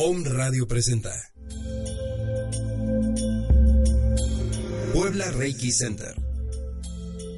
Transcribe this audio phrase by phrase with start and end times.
[0.00, 1.10] Home Radio presenta.
[4.94, 6.14] Puebla Reiki Center.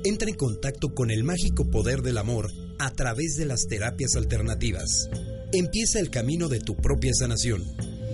[0.05, 5.09] Entra en contacto con el mágico poder del amor a través de las terapias alternativas.
[5.55, 7.65] Empieza el camino de tu propia sanación.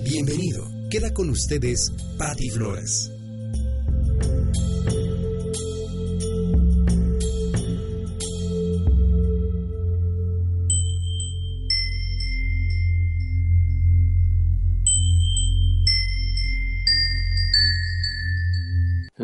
[0.04, 0.70] Bienvenido.
[0.90, 3.15] Queda con ustedes Patti Flores.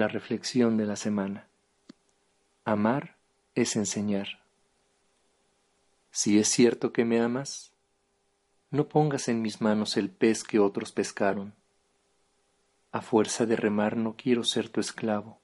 [0.03, 1.47] La reflexión de la semana.
[2.65, 3.15] Amar
[3.55, 4.41] es enseñar.
[6.11, 7.71] Si es cierto que me amas,
[8.73, 11.55] no pongas en mis manos el pez que otros pescaron.
[12.91, 15.39] A fuerza de remar no quiero ser tu esclavo,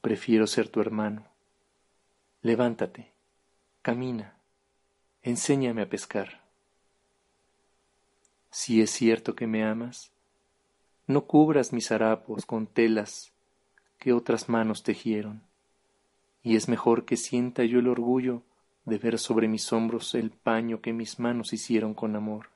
[0.00, 1.26] prefiero ser tu hermano.
[2.40, 3.12] Levántate,
[3.82, 4.36] camina,
[5.20, 6.40] enséñame a pescar.
[8.50, 10.10] Si es cierto que me amas,
[11.06, 13.29] no cubras mis harapos con telas
[14.00, 15.42] que otras manos tejieron,
[16.42, 18.42] y es mejor que sienta yo el orgullo
[18.86, 22.48] de ver sobre mis hombros el paño que mis manos hicieron con amor.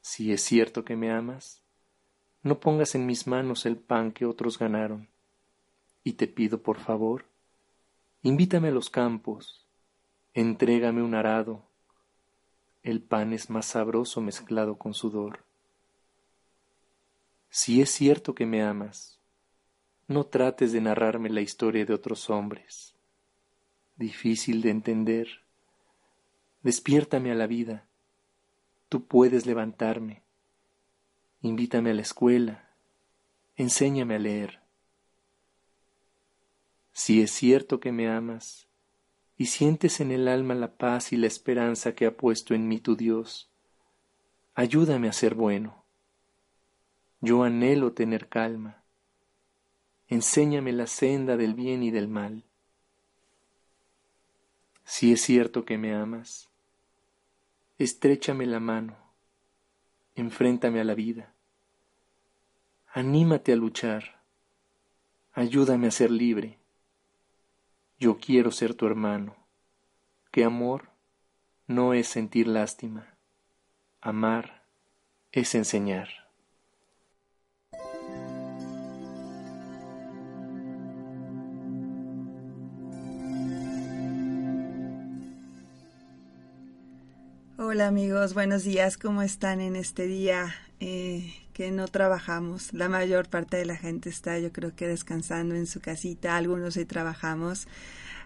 [0.00, 1.60] Si es cierto que me amas,
[2.42, 5.08] no pongas en mis manos el pan que otros ganaron,
[6.02, 7.26] y te pido por favor,
[8.22, 9.66] invítame a los campos,
[10.32, 11.62] entrégame un arado,
[12.82, 15.44] el pan es más sabroso mezclado con sudor.
[17.50, 19.20] Si es cierto que me amas,
[20.08, 22.94] no trates de narrarme la historia de otros hombres.
[23.96, 25.28] Difícil de entender.
[26.62, 27.86] Despiértame a la vida.
[28.88, 30.22] Tú puedes levantarme.
[31.40, 32.68] Invítame a la escuela.
[33.56, 34.60] Enséñame a leer.
[36.92, 38.68] Si es cierto que me amas
[39.36, 42.80] y sientes en el alma la paz y la esperanza que ha puesto en mí
[42.80, 43.50] tu Dios,
[44.54, 45.84] ayúdame a ser bueno.
[47.20, 48.81] Yo anhelo tener calma
[50.12, 52.44] enséñame la senda del bien y del mal.
[54.84, 56.50] Si es cierto que me amas,
[57.78, 58.98] estréchame la mano,
[60.14, 61.32] enfréntame a la vida,
[62.92, 64.20] anímate a luchar,
[65.32, 66.58] ayúdame a ser libre.
[67.98, 69.34] Yo quiero ser tu hermano,
[70.30, 70.90] que amor
[71.66, 73.14] no es sentir lástima,
[74.02, 74.62] amar
[75.30, 76.21] es enseñar.
[87.64, 92.72] Hola amigos, buenos días, ¿cómo están en este día eh, que no trabajamos?
[92.72, 96.74] La mayor parte de la gente está yo creo que descansando en su casita, algunos
[96.74, 97.68] sí trabajamos.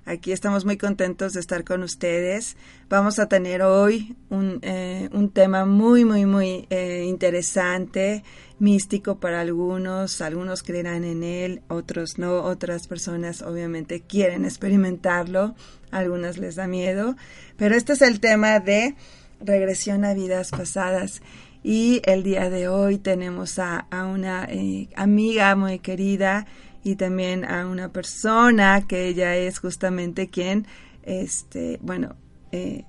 [0.07, 2.57] Aquí estamos muy contentos de estar con ustedes.
[2.89, 8.25] Vamos a tener hoy un, eh, un tema muy, muy, muy eh, interesante,
[8.59, 10.23] místico para algunos.
[10.23, 12.43] Algunos creerán en él, otros no.
[12.45, 15.55] Otras personas obviamente quieren experimentarlo.
[15.91, 17.17] algunas les da miedo.
[17.57, 18.95] Pero este es el tema de
[19.41, 21.23] regresión a vidas pasadas.
[21.63, 26.47] Y el día de hoy tenemos a, una eh, amiga muy querida
[26.85, 30.67] y también a una persona que ella es justamente quien,
[31.03, 32.15] este, bueno,
[32.53, 32.85] eh,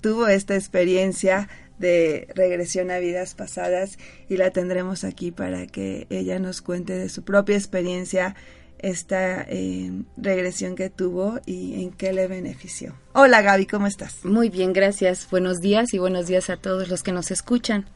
[0.00, 1.48] tuvo esta experiencia
[1.78, 3.98] de regresión a vidas pasadas
[4.28, 8.34] y la tendremos aquí para que ella nos cuente de su propia experiencia
[8.78, 12.94] esta eh, regresión que tuvo y en qué le benefició.
[13.12, 14.24] Hola Gaby, ¿cómo estás?
[14.24, 15.28] Muy bien, gracias.
[15.30, 17.86] Buenos días y buenos días a todos los que nos escuchan.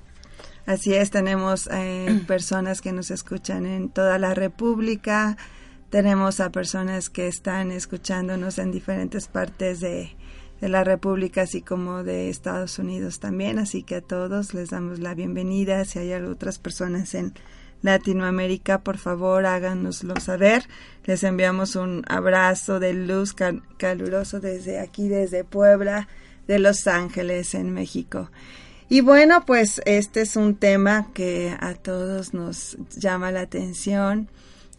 [0.66, 5.36] Así es, tenemos eh, personas que nos escuchan en toda la República,
[5.90, 10.14] tenemos a personas que están escuchándonos en diferentes partes de,
[10.60, 14.98] de la República, así como de Estados Unidos también, así que a todos les damos
[14.98, 15.84] la bienvenida.
[15.84, 17.32] Si hay otras personas en
[17.82, 20.64] Latinoamérica, por favor háganoslo saber.
[21.04, 23.34] Les enviamos un abrazo de luz
[23.76, 26.08] caluroso desde aquí, desde Puebla,
[26.46, 28.30] de Los Ángeles, en México.
[28.88, 34.28] Y bueno, pues este es un tema que a todos nos llama la atención.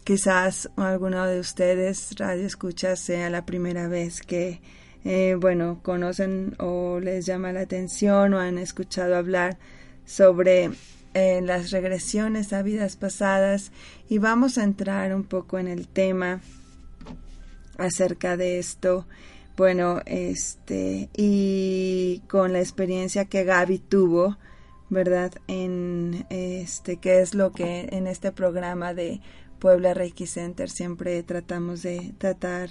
[0.04, 4.60] Quizás alguno de ustedes, Radio Escucha, sea la primera vez que
[5.04, 9.58] eh, bueno, conocen o les llama la atención o han escuchado hablar
[10.04, 10.70] sobre
[11.14, 13.72] eh, las regresiones a vidas pasadas
[14.08, 16.40] y vamos a entrar un poco en el tema
[17.78, 19.06] acerca de esto.
[19.56, 24.38] Bueno, este, y con la experiencia que Gaby tuvo,
[24.88, 25.32] ¿verdad?
[25.48, 29.20] En este, que es lo que en este programa de
[29.58, 32.70] Puebla Reiki Center siempre tratamos de tratar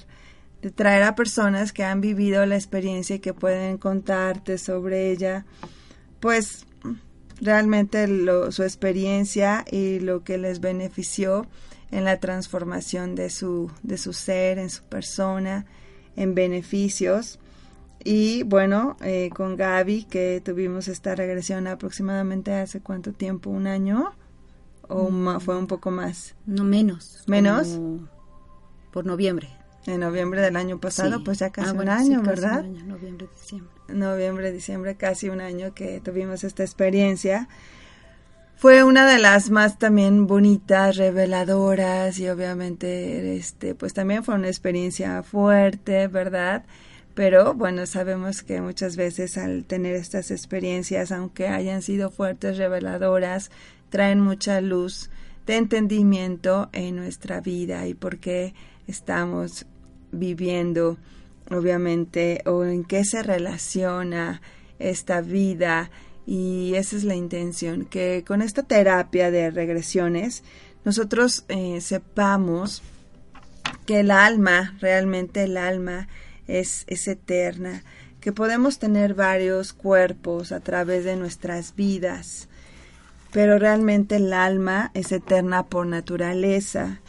[0.61, 5.45] de traer a personas que han vivido la experiencia y que pueden contarte sobre ella,
[6.19, 6.65] pues
[7.41, 8.07] realmente
[8.51, 11.45] su experiencia y lo que les benefició
[11.91, 15.65] en la transformación de su, de su ser, en su persona,
[16.15, 17.39] en beneficios.
[18.03, 24.13] Y bueno, eh, con Gaby, que tuvimos esta regresión aproximadamente hace cuánto tiempo, un año,
[24.87, 25.39] o mm.
[25.41, 26.35] fue un poco más.
[26.45, 27.23] No menos.
[27.27, 27.79] Menos.
[28.91, 29.49] Por noviembre.
[29.85, 32.59] En noviembre del año pasado, pues ya casi ah, un año, ¿verdad?
[32.59, 33.71] Un año, noviembre, diciembre.
[33.87, 37.47] Noviembre, diciembre, casi un año que tuvimos esta experiencia.
[38.55, 44.49] Fue una de las más también bonitas, reveladoras y obviamente este pues también fue una
[44.49, 46.65] experiencia fuerte, ¿verdad?
[47.13, 53.49] Pero bueno, sabemos que muchas veces al tener estas experiencias, aunque hayan sido fuertes, reveladoras,
[53.89, 55.09] traen mucha luz
[55.47, 58.53] de entendimiento en nuestra vida y por qué
[58.89, 59.65] estamos
[60.11, 60.97] viviendo,
[61.49, 64.41] obviamente, o en qué se relaciona
[64.79, 65.91] esta vida.
[66.25, 70.43] Y esa es la intención, que con esta terapia de regresiones
[70.85, 72.81] nosotros eh, sepamos
[73.85, 76.07] que el alma, realmente el alma
[76.47, 77.83] es, es eterna,
[78.21, 82.47] que podemos tener varios cuerpos a través de nuestras vidas,
[83.31, 86.99] pero realmente el alma es eterna por naturaleza,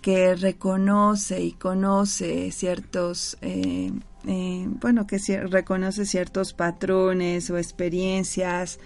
[0.00, 3.92] que reconoce y conoce ciertos eh,
[4.26, 8.78] eh, bueno, que reconoce ciertos patrones o experiencias,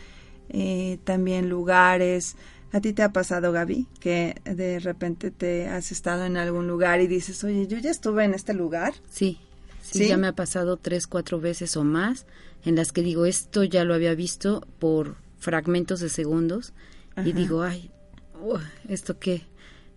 [0.48, 2.36] eh, también lugares.
[2.72, 7.00] ¿A ti te ha pasado, Gaby, que de repente te has estado en algún lugar
[7.00, 8.94] y dices, oye, yo ya estuve en este lugar?
[9.10, 9.38] Sí,
[9.80, 12.26] sí, ya me ha pasado tres, cuatro veces o más
[12.64, 16.72] en las que digo, esto ya lo había visto por fragmentos de segundos
[17.24, 17.90] y digo, ay,
[18.88, 19.42] ¿esto qué?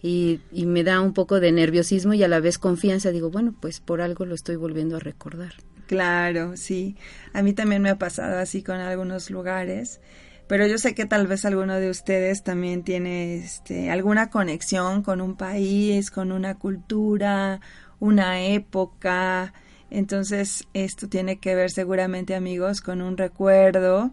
[0.02, 3.12] Y, me da un poco de nerviosismo y a la vez confianza.
[3.12, 5.54] Digo, bueno, pues por algo lo estoy volviendo a recordar.
[5.88, 6.96] Claro, sí.
[7.34, 10.02] A mí también me ha pasado así con algunos lugares,
[10.48, 15.22] pero yo sé que tal vez alguno de ustedes también tiene este, alguna conexión con
[15.22, 17.62] un país, con una cultura,
[18.00, 19.54] una época.
[19.90, 24.12] Entonces, esto tiene que ver seguramente, amigos, con un recuerdo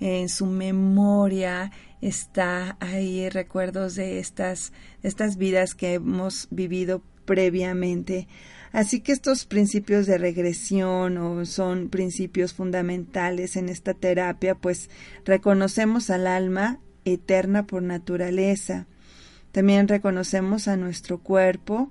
[0.00, 1.70] en su memoria
[2.08, 4.72] está ahí recuerdos de estas,
[5.02, 8.28] estas vidas que hemos vivido previamente.
[8.72, 14.90] Así que estos principios de regresión o son principios fundamentales en esta terapia, pues
[15.24, 18.86] reconocemos al alma eterna por naturaleza.
[19.52, 21.90] También reconocemos a nuestro cuerpo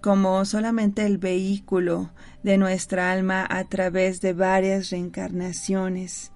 [0.00, 2.10] como solamente el vehículo
[2.42, 6.32] de nuestra alma a través de varias reencarnaciones.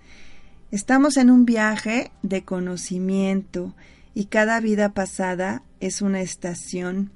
[0.70, 3.74] Estamos en un viaje de conocimiento
[4.14, 7.10] y cada vida pasada es una estación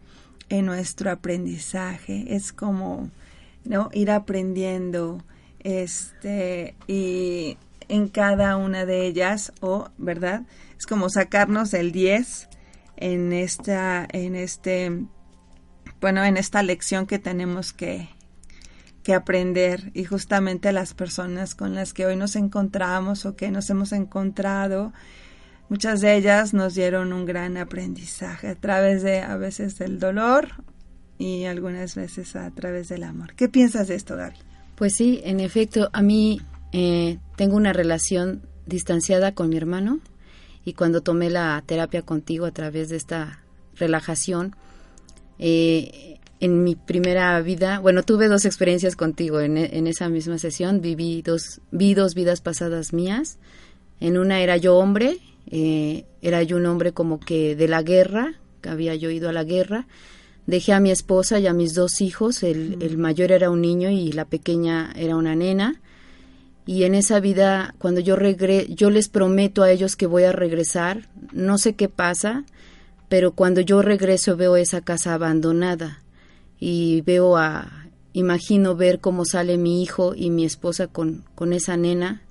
[0.48, 2.34] en nuestro aprendizaje.
[2.34, 3.10] Es como
[3.64, 3.90] ¿no?
[3.92, 5.22] ir aprendiendo
[5.60, 7.56] este y
[7.88, 10.42] en cada una de ellas o verdad
[10.76, 12.48] es como sacarnos el 10
[12.96, 15.04] en esta en este
[16.00, 18.08] bueno en esta lección que tenemos que
[19.04, 23.68] que aprender y justamente las personas con las que hoy nos encontramos o que nos
[23.70, 24.92] hemos encontrado,
[25.68, 30.48] muchas de ellas nos dieron un gran aprendizaje a través de a veces del dolor
[31.18, 33.34] y algunas veces a través del amor.
[33.34, 34.36] ¿Qué piensas de esto, Gaby?
[34.74, 36.40] Pues sí, en efecto, a mí
[36.72, 40.00] eh, tengo una relación distanciada con mi hermano
[40.64, 43.40] y cuando tomé la terapia contigo a través de esta
[43.76, 44.56] relajación,
[45.38, 50.80] eh, en mi primera vida, bueno, tuve dos experiencias contigo en, en, esa misma sesión,
[50.80, 53.38] viví dos, vi dos vidas pasadas mías.
[54.00, 55.18] En una era yo hombre,
[55.50, 59.32] eh, era yo un hombre como que de la guerra, que había yo ido a
[59.32, 59.86] la guerra.
[60.46, 63.88] Dejé a mi esposa y a mis dos hijos, el, el mayor era un niño
[63.90, 65.80] y la pequeña era una nena.
[66.66, 70.32] Y en esa vida, cuando yo regre yo les prometo a ellos que voy a
[70.32, 72.44] regresar, no sé qué pasa,
[73.08, 76.03] pero cuando yo regreso veo esa casa abandonada
[76.66, 81.76] y veo a, imagino ver cómo sale mi hijo y mi esposa con, con esa
[81.76, 82.22] nena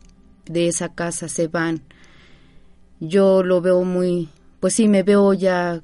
[0.46, 1.84] de esa casa, se van.
[3.00, 5.84] Yo lo veo muy, pues sí, me veo ya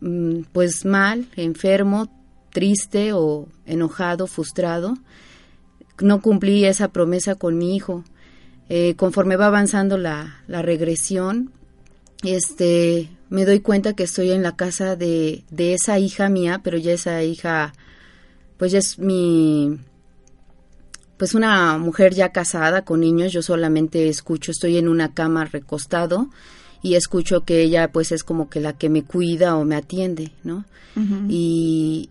[0.00, 2.08] mm, pues mal, enfermo,
[2.50, 4.94] triste o enojado, frustrado,
[6.00, 8.02] no cumplí esa promesa con mi hijo.
[8.68, 11.52] Eh, conforme va avanzando la, la, regresión,
[12.24, 16.78] este, me doy cuenta que estoy en la casa de, de esa hija mía, pero
[16.78, 17.72] ya esa hija,
[18.56, 19.78] pues ya es mi,
[21.16, 26.28] pues una mujer ya casada con niños, yo solamente escucho, estoy en una cama recostado
[26.82, 30.32] y escucho que ella pues es como que la que me cuida o me atiende,
[30.44, 30.64] ¿no?
[31.28, 32.08] y,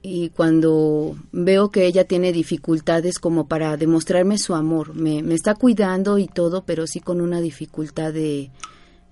[0.00, 5.54] y cuando veo que ella tiene dificultades como para demostrarme su amor, me, me está
[5.54, 8.50] cuidando y todo, pero sí con una dificultad de,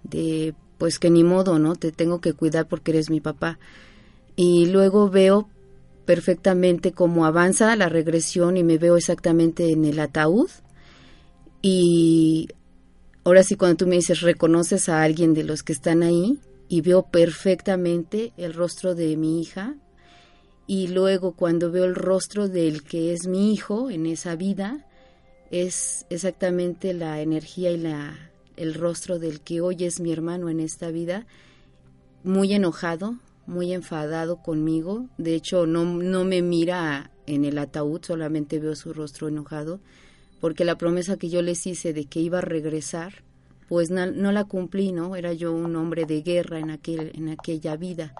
[0.04, 1.76] de, pues que ni modo, ¿no?
[1.76, 3.58] Te tengo que cuidar porque eres mi papá.
[4.36, 5.48] Y luego veo
[6.04, 10.50] perfectamente cómo avanza la regresión y me veo exactamente en el ataúd.
[11.62, 12.48] Y
[13.24, 16.38] ahora sí, cuando tú me dices, reconoces a alguien de los que están ahí,
[16.68, 19.76] y veo perfectamente el rostro de mi hija
[20.66, 24.86] y luego cuando veo el rostro del que es mi hijo en esa vida,
[25.50, 30.60] es exactamente la energía y la, el rostro del que hoy es mi hermano en
[30.60, 31.26] esta vida,
[32.22, 35.06] muy enojado, muy enfadado conmigo.
[35.18, 39.80] De hecho, no, no me mira en el ataúd, solamente veo su rostro enojado,
[40.40, 43.22] porque la promesa que yo les hice de que iba a regresar,
[43.68, 45.16] pues no, no la cumplí, ¿no?
[45.16, 48.14] Era yo un hombre de guerra en, aquel, en aquella vida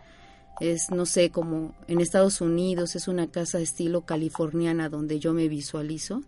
[0.61, 5.49] es, no sé, como en Estados Unidos, es una casa estilo californiana donde yo me
[5.49, 6.23] visualizo.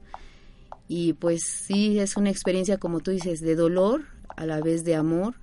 [0.88, 4.04] Y pues sí, es una experiencia, como tú dices, de dolor,
[4.36, 5.34] a la vez de amor.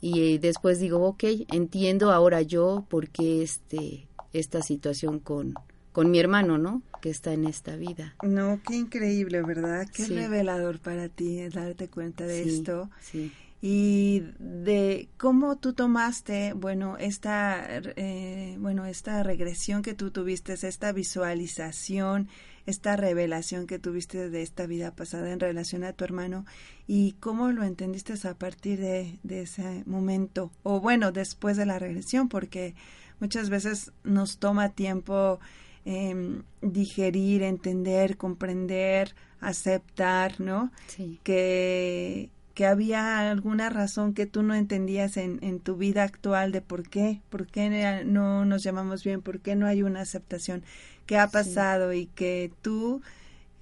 [0.00, 5.54] Y después digo, ok, entiendo ahora yo por qué este, esta situación con,
[5.92, 6.82] con mi hermano, ¿no?
[7.02, 8.14] Que está en esta vida.
[8.22, 9.86] No, qué increíble, ¿verdad?
[9.92, 12.90] Qué revelador para ti darte cuenta de esto.
[13.00, 13.30] Sí
[13.62, 20.92] y de cómo tú tomaste, bueno, esta, eh, bueno, esta regresión que tú tuviste, esta
[20.92, 22.28] visualización,
[22.66, 26.44] esta revelación que tuviste de esta vida pasada en relación a tu hermano
[26.86, 31.78] y cómo lo entendiste a partir de, de ese momento o bueno, después de la
[31.78, 32.74] regresión, porque
[33.20, 35.40] muchas veces nos toma tiempo
[35.84, 40.70] eh, digerir, entender, comprender, aceptar, ¿no?
[40.88, 41.18] Sí.
[41.22, 46.60] Que que había alguna razón que tú no entendías en, en tu vida actual de
[46.60, 50.62] por qué, por qué no nos llamamos bien, por qué no hay una aceptación,
[51.10, 53.02] qué ha pasado y que tú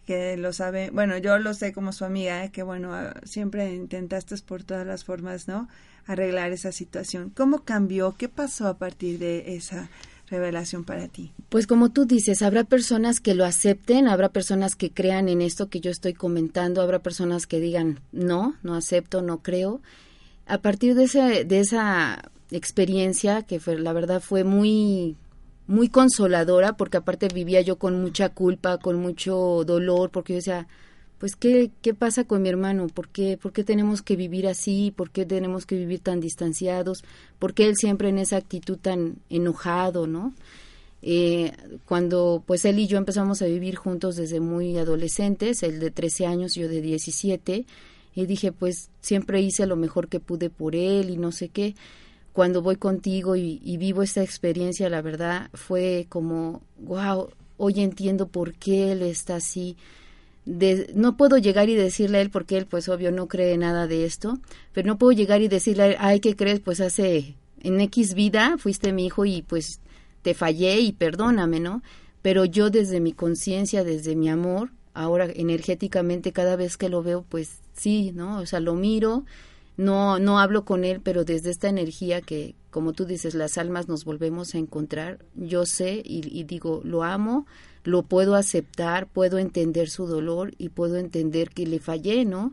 [0.04, 2.50] que lo sabe, bueno, yo lo sé como su amiga, ¿eh?
[2.50, 5.66] que bueno, ah, siempre intentaste por todas las formas, ¿no?
[6.06, 7.32] Arreglar esa situación.
[7.34, 8.14] ¿Cómo cambió?
[8.18, 9.88] ¿Qué pasó a partir de esa
[10.28, 11.32] revelación para ti?
[11.48, 15.70] Pues como tú dices, habrá personas que lo acepten, habrá personas que crean en esto
[15.70, 19.80] que yo estoy comentando, habrá personas que digan, no, no acepto, no creo.
[20.46, 25.16] A partir de, ese, de esa experiencia, que fue, la verdad fue muy
[25.68, 30.66] muy consoladora porque aparte vivía yo con mucha culpa, con mucho dolor, porque yo decía,
[31.18, 32.88] pues ¿qué, qué pasa con mi hermano?
[32.88, 34.92] ¿Por qué, ¿Por qué tenemos que vivir así?
[34.96, 37.04] ¿Por qué tenemos que vivir tan distanciados?
[37.38, 40.32] ¿Por qué él siempre en esa actitud tan enojado, no?
[41.02, 41.52] Eh,
[41.84, 46.26] cuando pues él y yo empezamos a vivir juntos desde muy adolescentes, él de 13
[46.26, 47.66] años, yo de 17,
[48.14, 51.75] y dije pues siempre hice lo mejor que pude por él y no sé qué.
[52.38, 58.54] Cuando voy contigo y, vivo esta experiencia, la verdad fue como, wow, hoy entiendo por
[58.54, 59.76] qué él está así,
[60.95, 64.04] no puedo llegar y decirle a él, porque él pues obvio no cree nada de
[64.04, 64.38] esto,
[64.73, 66.61] pero no puedo llegar y decirle a él, ay, ¿qué crees?
[66.61, 69.80] Pues hace, en X vida fuiste mi hijo y pues
[70.23, 71.83] te fallé y perdóname, ¿no?
[72.23, 77.25] Pero yo desde mi conciencia, desde mi amor, ahora energéticamente cada vez que lo veo,
[77.28, 78.38] pues sí, ¿no?
[78.38, 79.25] O sea, lo miro,
[79.78, 83.88] no, no hablo con él, pero desde esta energía que, como tú dices, las almas
[83.88, 87.47] nos volvemos a encontrar, yo sé y digo, lo amo,
[87.85, 92.52] lo puedo aceptar, puedo entender su dolor y puedo entender que le fallé, ¿no?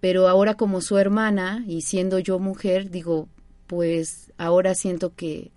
[0.00, 3.28] Pero ahora como su hermana y siendo yo mujer, digo,
[3.66, 5.50] pues ahora siento que,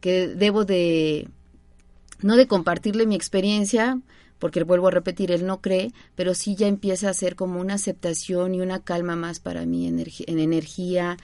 [0.00, 1.28] que debo de,
[2.20, 4.00] no de compartirle mi experiencia,
[4.38, 7.74] porque vuelvo a repetir, él no cree, pero sí ya empieza a ser como una
[7.74, 11.16] aceptación y una calma más para mí en energía,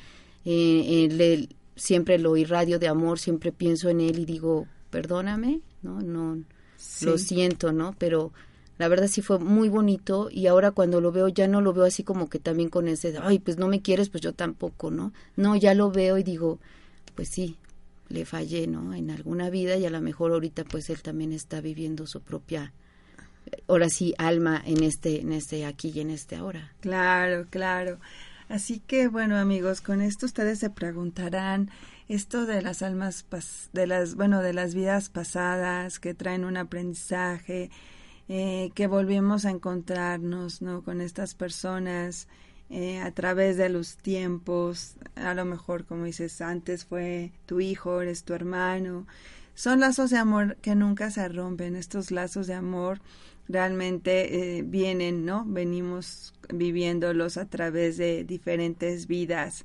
[0.45, 6.01] eh, siempre lo irradio de amor, siempre pienso en él y digo, perdóname, ¿no?
[6.01, 6.43] No,
[7.03, 7.95] lo siento, ¿no?
[7.99, 8.33] Pero
[8.79, 11.85] la verdad sí fue muy bonito y ahora cuando lo veo ya no lo veo
[11.85, 15.13] así como que también con ese, ay, pues no me quieres, pues yo tampoco, ¿no?
[15.37, 16.59] No, ya lo veo y digo,
[17.15, 17.57] pues sí,
[18.09, 18.95] le fallé, ¿no?
[18.95, 22.73] En alguna vida y a lo mejor ahorita pues él también está viviendo su propia
[23.69, 26.73] ahora sí alma en este en este aquí y en este ahora.
[26.81, 27.99] Claro, claro.
[28.49, 31.71] Así que bueno, amigos, con esto ustedes se preguntarán
[32.09, 33.25] esto de las almas,
[33.73, 37.71] de las, bueno, de las vidas pasadas que traen un aprendizaje,
[38.29, 40.83] eh, que volvimos a encontrarnos, ¿no?
[40.83, 42.29] Con estas personas
[42.71, 48.01] eh, a través de los tiempos, a lo mejor como dices, antes fue tu hijo,
[48.01, 49.07] eres tu hermano,
[49.55, 53.01] son lazos de amor que nunca se rompen, estos lazos de amor
[53.49, 55.45] realmente eh, vienen, ¿no?
[55.47, 59.65] Venimos viviéndolos a través de diferentes vidas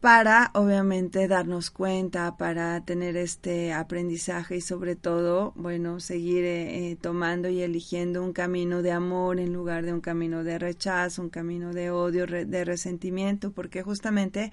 [0.00, 6.96] para obviamente darnos cuenta, para tener este aprendizaje y sobre todo, bueno, seguir eh, eh,
[6.96, 11.28] tomando y eligiendo un camino de amor en lugar de un camino de rechazo, un
[11.28, 14.52] camino de odio, de resentimiento, porque justamente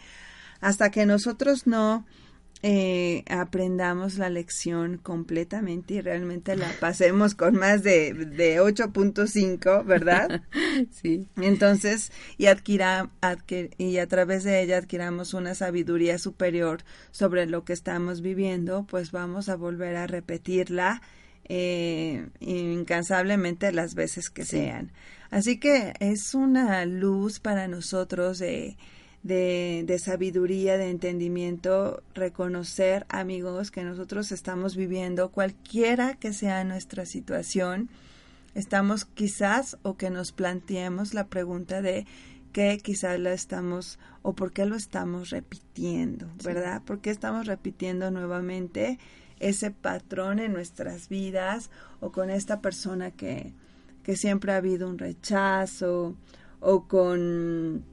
[0.59, 2.05] hasta que nosotros no
[2.63, 10.41] eh, aprendamos la lección completamente y realmente la pasemos con más de, de 8.5, ¿verdad?
[10.91, 11.25] Sí.
[11.37, 13.09] Entonces, y, adquira,
[13.77, 19.11] y a través de ella adquiramos una sabiduría superior sobre lo que estamos viviendo, pues
[19.11, 21.01] vamos a volver a repetirla
[21.49, 24.91] eh, incansablemente las veces que sean.
[25.29, 28.77] Así que es una luz para nosotros de
[29.23, 37.89] de, sabiduría, de entendimiento, reconocer, amigos, que nosotros estamos viviendo, cualquiera que sea nuestra situación,
[38.55, 42.05] estamos quizás o que nos planteemos la pregunta de
[42.53, 46.81] qué quizás la estamos o por qué lo estamos repitiendo, ¿verdad?
[46.83, 48.97] ¿Por qué estamos repitiendo nuevamente
[49.39, 51.69] ese patrón en nuestras vidas
[51.99, 53.53] o con esta persona que,
[54.03, 56.15] que siempre ha habido un rechazo
[56.59, 57.83] o con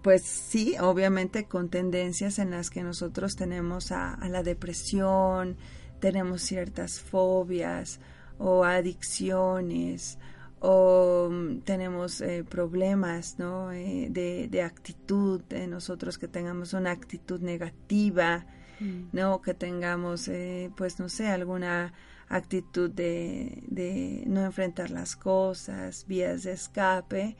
[0.00, 5.56] pues sí, obviamente con tendencias en las que nosotros tenemos a, la depresión,
[6.00, 8.00] tenemos ciertas fobias
[8.38, 10.18] o adicciones
[10.60, 13.72] o mm, tenemos eh, problemas ¿no?
[13.72, 18.46] Eh, de, de, actitud, de nosotros que tengamos una actitud negativa,
[18.80, 19.08] mm.
[19.12, 19.42] ¿no?
[19.42, 21.92] que tengamos, eh, pues no sé, alguna
[22.28, 27.36] actitud de, de no enfrentar las cosas, vías de escape,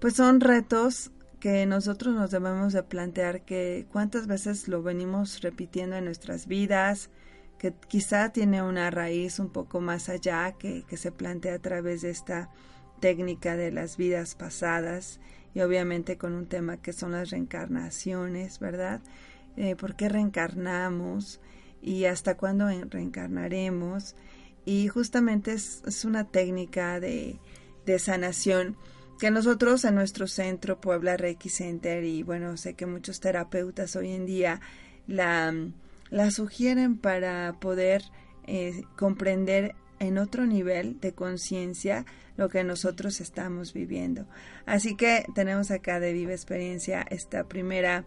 [0.00, 1.12] pues son retos
[1.46, 7.08] que nosotros nos debemos de plantear que cuántas veces lo venimos repitiendo en nuestras vidas,
[7.56, 12.02] que quizá tiene una raíz un poco más allá que, que se plantea a través
[12.02, 12.50] de esta
[12.98, 15.20] técnica de las vidas pasadas
[15.54, 19.00] y obviamente con un tema que son las reencarnaciones, ¿verdad?
[19.56, 21.38] Eh, ¿Por qué reencarnamos?
[21.80, 24.16] y hasta cuándo reencarnaremos.
[24.64, 27.38] Y justamente es, es una técnica de,
[27.84, 28.76] de sanación
[29.18, 34.12] que nosotros en nuestro centro Puebla Reiki Center y bueno, sé que muchos terapeutas hoy
[34.12, 34.60] en día
[35.06, 35.54] la,
[36.10, 38.02] la sugieren para poder
[38.46, 42.04] eh, comprender en otro nivel de conciencia
[42.36, 44.26] lo que nosotros estamos viviendo.
[44.66, 48.04] Así que tenemos acá de viva experiencia esta primera,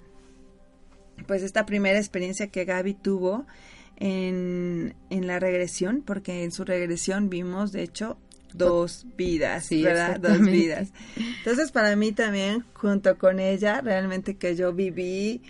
[1.27, 3.47] pues esta primera experiencia que Gaby tuvo
[3.95, 8.17] en, en la regresión, porque en su regresión vimos, de hecho,
[8.53, 10.19] dos vidas, ¿verdad?
[10.19, 10.89] Dos vidas.
[11.39, 15.41] Entonces, para mí también, junto con ella, realmente que yo viví,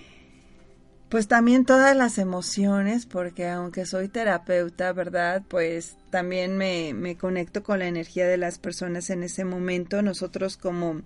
[1.10, 5.44] pues también todas las emociones, porque aunque soy terapeuta, ¿verdad?
[5.48, 10.04] Pues también me, me conecto con la energía de las personas en ese momento.
[10.04, 11.02] Nosotros como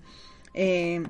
[0.53, 1.03] eh,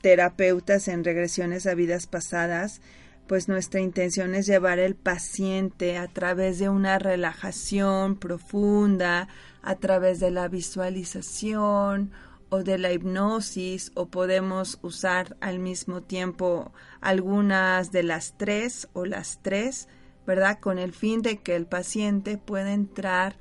[0.00, 2.80] terapeutas en regresiones a vidas pasadas,
[3.26, 9.28] pues nuestra intención es llevar el paciente a través de una relajación profunda,
[9.62, 12.12] a través de la visualización
[12.50, 19.06] o de la hipnosis o podemos usar al mismo tiempo algunas de las tres o
[19.06, 19.88] las tres,
[20.26, 20.58] ¿verdad?
[20.60, 23.36] Con el fin de que el paciente pueda entrar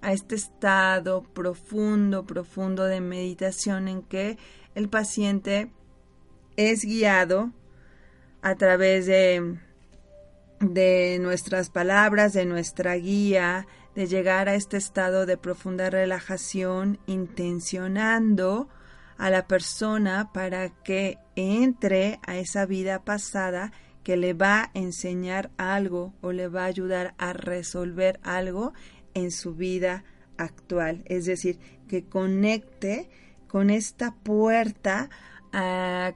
[0.00, 4.38] a este estado profundo, profundo de meditación en que
[4.74, 5.70] el paciente
[6.56, 7.52] es guiado
[8.42, 9.58] a través de,
[10.60, 18.68] de nuestras palabras, de nuestra guía, de llegar a este estado de profunda relajación, intencionando
[19.16, 25.50] a la persona para que entre a esa vida pasada que le va a enseñar
[25.56, 28.72] algo o le va a ayudar a resolver algo
[29.14, 30.04] en su vida
[30.36, 31.02] actual.
[31.06, 33.08] Es decir, que conecte
[33.48, 35.08] con esta puerta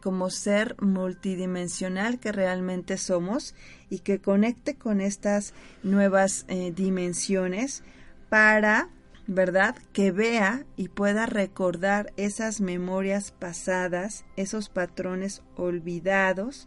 [0.01, 3.55] como ser multidimensional que realmente somos
[3.89, 7.85] y que conecte con estas nuevas eh, dimensiones
[8.29, 8.89] para,
[9.29, 9.77] ¿verdad?
[9.93, 16.67] Que vea y pueda recordar esas memorias pasadas, esos patrones olvidados,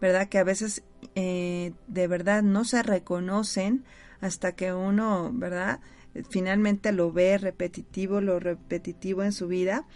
[0.00, 0.28] ¿verdad?
[0.28, 0.82] Que a veces
[1.14, 3.84] eh, de verdad no se reconocen
[4.20, 5.80] hasta que uno, ¿verdad?
[6.28, 9.86] Finalmente lo ve repetitivo, lo repetitivo en su vida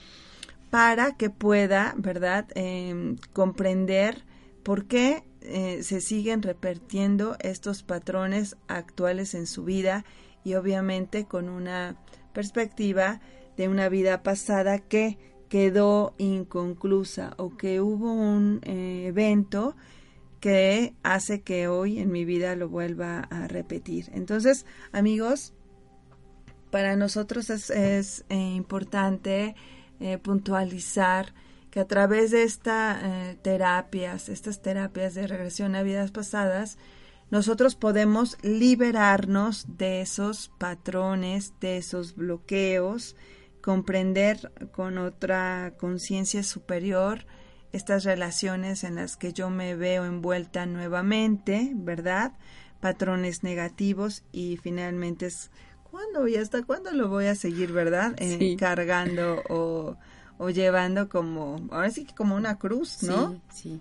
[0.74, 4.24] para que pueda, ¿verdad?, em, comprender
[4.64, 10.04] por qué eh, se siguen repitiendo estos patrones actuales en su vida
[10.42, 11.96] y obviamente con una
[12.32, 13.20] perspectiva
[13.56, 15.16] de una vida pasada que
[15.48, 19.76] quedó inconclusa o que hubo un eh, evento
[20.40, 24.10] que hace que hoy en mi vida lo vuelva a repetir.
[24.12, 25.52] Entonces, amigos,
[26.72, 29.54] para nosotros es, eh, importante
[30.04, 31.34] eh, puntualizar
[31.70, 33.02] que a través de estas
[33.42, 36.78] terapias, estas terapias de regresión a vidas pasadas,
[37.30, 43.16] nosotros podemos liberarnos de esos patrones, de esos bloqueos,
[43.60, 47.26] comprender con otra conciencia superior
[47.72, 52.34] estas relaciones en las que yo me veo envuelta nuevamente, ¿verdad?
[52.80, 55.50] Patrones negativos y finalmente es
[55.94, 58.16] cuándo y hasta cuándo lo voy a seguir, ¿verdad?
[58.18, 59.96] Eh, cargando o,
[60.38, 63.40] o, llevando como, ahora sí que como una cruz, ¿no?
[63.52, 63.80] Sí, sí.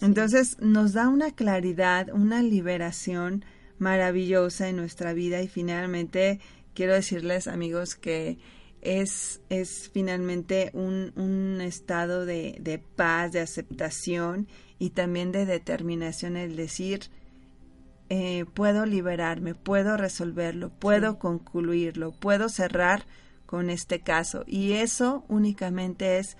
[0.00, 3.44] Entonces nos da una claridad, una liberación
[3.78, 6.40] maravillosa en nuestra vida y finalmente
[6.74, 8.38] quiero decirles amigos que
[8.80, 14.48] es, es finalmente un, un estado de, de, paz, de aceptación
[14.80, 17.02] y también de determinación, el decir,
[18.14, 23.06] eh, puedo liberarme, puedo resolverlo, puedo concluirlo, puedo cerrar
[23.46, 24.44] con este caso.
[24.46, 26.36] Y eso únicamente es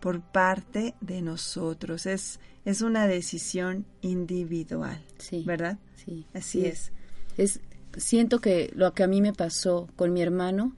[0.00, 5.78] por parte de nosotros, es, es una decisión individual, sí, ¿verdad?
[5.94, 6.90] Sí, así es.
[7.36, 7.60] es.
[7.96, 10.74] Siento que lo que a mí me pasó con mi hermano,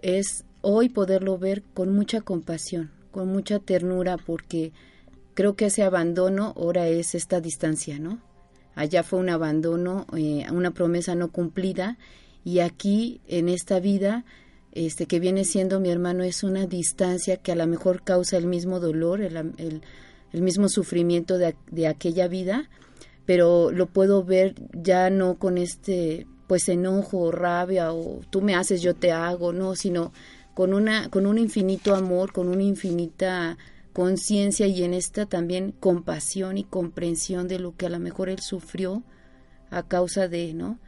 [0.00, 4.72] es hoy poderlo ver con mucha compasión, con mucha ternura, porque
[5.34, 8.26] creo que ese abandono ahora es esta distancia, ¿no?
[8.78, 11.98] Allá fue un abandono, eh, una promesa no cumplida,
[12.44, 14.24] y aquí, en esta vida,
[14.70, 18.46] este que viene siendo mi hermano, es una distancia que a lo mejor causa el
[18.46, 19.82] mismo dolor, el, el,
[20.32, 22.70] el mismo sufrimiento de, de aquella vida,
[23.26, 28.54] pero lo puedo ver ya no con este pues enojo o rabia o tú me
[28.54, 30.12] haces, yo te hago, no, sino
[30.54, 33.58] con una con un infinito amor, con una infinita
[33.98, 38.38] conciencia y en esta también compasión y comprensión de lo que a lo mejor él
[38.38, 39.02] sufrió
[39.70, 40.78] a causa de, ¿no?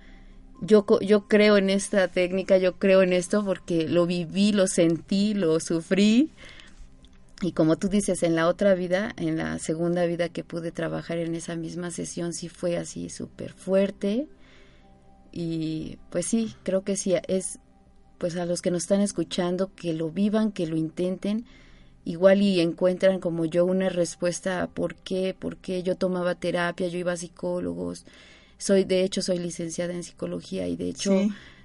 [0.60, 5.34] Yo, yo creo en esta técnica, yo creo en esto porque lo viví, lo sentí,
[5.34, 6.30] lo sufrí.
[7.42, 11.18] Y como tú dices, en la otra vida, en la segunda vida que pude trabajar
[11.18, 14.28] en esa misma sesión, sí fue así súper fuerte,
[15.32, 17.58] y pues sí, creo que sí, es
[18.18, 21.44] pues a los que nos están escuchando que lo vivan, que lo intenten,
[22.04, 26.88] igual y encuentran como yo una respuesta a por qué, por qué yo tomaba terapia,
[26.88, 28.04] yo iba a psicólogos,
[28.58, 31.12] soy de hecho soy licenciada en psicología y de hecho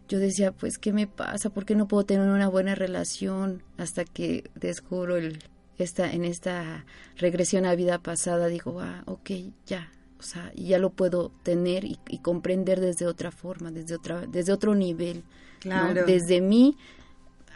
[0.07, 4.05] yo decía, pues qué me pasa, por qué no puedo tener una buena relación hasta
[4.05, 5.39] que descubro el
[5.77, 6.85] esta en esta
[7.17, 9.31] regresión a vida pasada digo, ah, ok,
[9.65, 14.53] ya, o sea, ya lo puedo tener y, comprender desde otra forma, desde otra, desde
[14.53, 15.23] otro nivel,
[15.59, 16.05] claro.
[16.05, 16.77] desde mí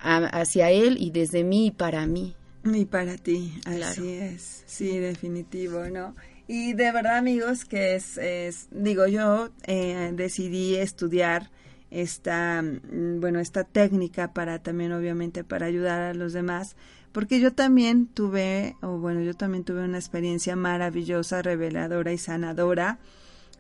[0.01, 2.35] hacia él y desde mí y para mí.
[2.63, 6.13] Y para ti, así es, sí, definitivo, ¿no?
[6.47, 11.51] Y de verdad, amigos, que es, es digo, yo eh, decidí estudiar
[11.91, 16.75] esta, mm, bueno, esta técnica para también, obviamente, para ayudar a los demás,
[17.11, 22.99] porque yo también tuve, o bueno, yo también tuve una experiencia maravillosa, reveladora y sanadora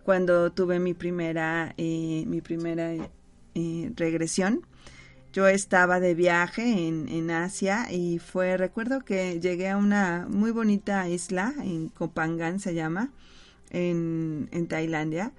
[0.03, 2.91] cuando tuve mi primera, eh, mi primera
[3.55, 4.65] eh, regresión.
[5.31, 10.49] Yo estaba de viaje en, en, Asia y fue, recuerdo que llegué a una muy
[10.49, 13.11] bonita isla, en Kopangan se llama,
[13.69, 15.33] en, en Tailandia,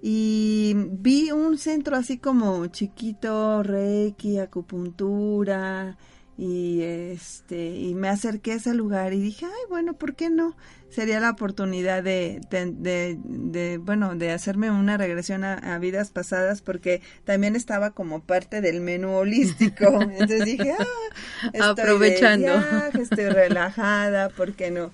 [0.00, 5.96] y vi un centro así como chiquito, reiki, acupuntura,
[6.38, 10.54] y este y me acerqué a ese lugar y dije ay bueno por qué no
[10.90, 17.00] sería la oportunidad de, de, de, bueno de hacerme una regresión a, vidas pasadas porque
[17.24, 22.52] también estaba como parte del menú holístico entonces dije ah estoy aprovechando
[23.00, 24.92] estoy relajada por qué no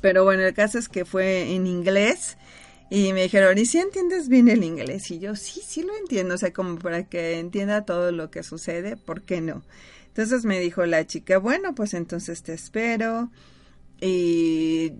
[0.00, 2.38] pero bueno el caso es que fue en inglés
[2.88, 5.10] y me dijeron, ¿y si entiendes bien el inglés?
[5.10, 8.44] Y yo, sí, sí lo entiendo, o sea, como para que entienda todo lo que
[8.44, 9.64] sucede, ¿por qué no?
[10.16, 13.30] Entonces me dijo la chica, bueno, pues entonces te espero.
[14.00, 14.90] Y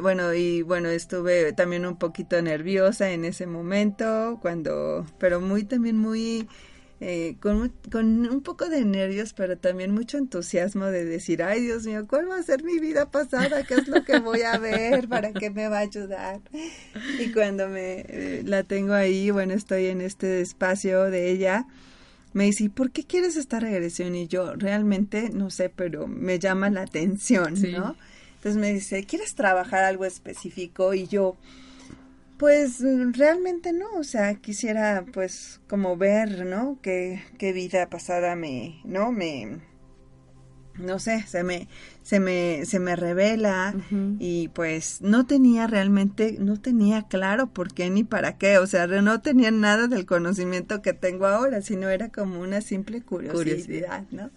[0.00, 5.98] bueno, y bueno, estuve también un poquito nerviosa en ese momento, cuando, pero muy también
[5.98, 6.48] muy,
[7.00, 11.84] eh, con, con un poco de nervios, pero también mucho entusiasmo de decir, ay Dios
[11.84, 13.64] mío, ¿cuál va a ser mi vida pasada?
[13.64, 15.06] ¿Qué es lo que voy a ver?
[15.06, 16.40] ¿Para qué me va a ayudar?
[17.18, 21.66] Y cuando me eh, la tengo ahí, bueno, estoy en este espacio de ella,
[22.32, 24.14] me dice, ¿por qué quieres esta regresión?
[24.14, 27.96] Y yo realmente no sé, pero me llama la atención, ¿no?
[28.36, 30.94] Entonces me dice, ¿quieres trabajar algo específico?
[30.94, 31.36] Y yo,
[32.38, 32.80] Pues
[33.12, 36.78] realmente no, o sea, quisiera pues como ver, ¿no?
[36.82, 39.12] Qué, qué vida pasada me, ¿no?
[39.12, 39.60] Me,
[40.78, 41.68] no sé, se me,
[42.02, 43.74] se me, se me revela
[44.18, 48.86] y pues no tenía realmente, no tenía claro por qué ni para qué, o sea,
[48.86, 54.30] no tenía nada del conocimiento que tengo ahora, sino era como una simple curiosidad, ¿no?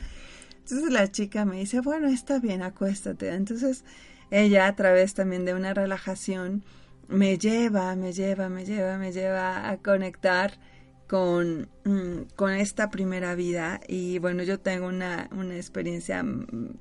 [0.60, 3.30] Entonces la chica me dice, bueno, está bien, acuéstate.
[3.30, 3.84] Entonces
[4.32, 6.64] ella a través también de una relajación
[7.08, 10.60] me lleva, me lleva, me lleva, me lleva a conectar
[11.08, 16.78] con, mm, con esta primera vida y bueno, yo tengo una, una experiencia mm,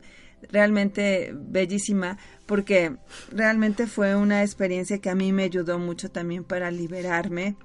[0.51, 2.97] realmente bellísima porque
[3.31, 7.57] realmente fue una experiencia que a mí me ayudó mucho también para liberarme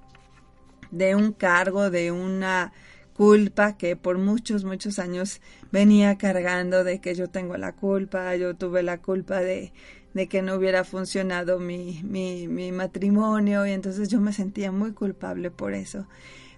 [0.92, 2.74] de un cargo, de una
[3.14, 8.56] culpa que por muchos, muchos años venía cargando de que yo tengo la culpa, yo
[8.56, 9.74] tuve la culpa de,
[10.14, 14.94] de que no hubiera funcionado mi, mi, mi matrimonio y entonces yo me sentía muy
[14.94, 16.08] culpable por eso.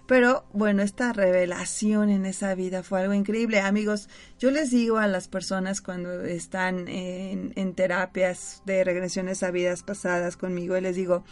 [0.06, 3.60] Pero bueno, esta revelación en esa vida fue algo increíble.
[3.60, 9.82] Amigos, yo les digo a las personas cuando están en, terapias de regresiones a vidas
[9.82, 11.24] pasadas conmigo, les digo,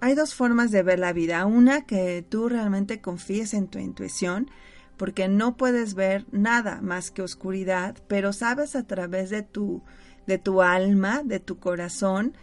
[0.00, 1.46] hay dos formas de ver la vida.
[1.46, 4.50] Una, que tú realmente confíes en tu intuición,
[4.96, 9.82] porque no puedes ver nada más que oscuridad, pero sabes a través de tu,
[10.26, 12.34] de tu alma, de tu corazón,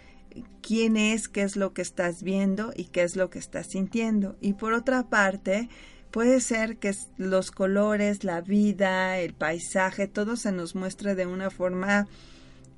[0.61, 4.35] quién es, qué es lo que estás viendo y qué es lo que estás sintiendo.
[4.41, 5.69] Y por otra parte,
[6.11, 11.49] puede ser que los colores, la vida, el paisaje, todo se nos muestre de una
[11.49, 12.07] forma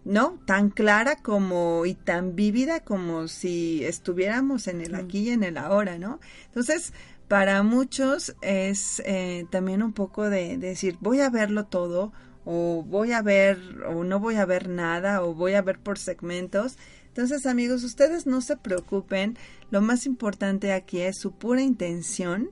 [0.06, 0.39] ¿no?
[0.45, 5.58] Tan clara como y tan vívida como si estuviéramos en el aquí y en el
[5.58, 6.19] ahora, ¿no?
[6.48, 6.93] Entonces,
[7.28, 12.12] para muchos es eh, también un poco de, de, decir, voy a verlo todo,
[12.45, 16.00] o voy a ver, o no voy a ver nada, o voy a ver por
[16.00, 16.78] segmentos.
[17.10, 19.38] Entonces, amigos, ustedes no se preocupen.
[19.72, 22.52] Lo más importante aquí es su pura intención,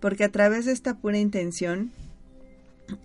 [0.00, 1.92] porque a través de esta pura intención,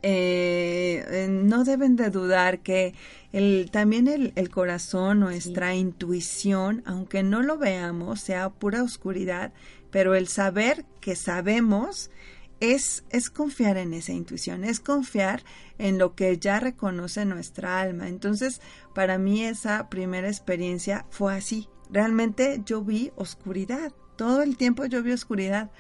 [0.03, 2.93] eh, no deben de dudar que
[3.31, 9.53] el, también el, el corazón, nuestra intuición, aunque no lo veamos, sea pura oscuridad,
[9.91, 12.11] pero el saber que sabemos
[12.59, 15.43] es, es confiar en esa intuición, es confiar
[15.79, 18.07] en lo que ya reconoce nuestra alma.
[18.07, 18.61] Entonces,
[18.93, 21.67] para mí esa primera experiencia fue así.
[21.89, 25.71] Realmente yo vi oscuridad, todo el tiempo yo vi oscuridad,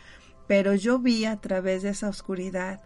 [0.47, 2.81] pero yo vi a través de esa oscuridad,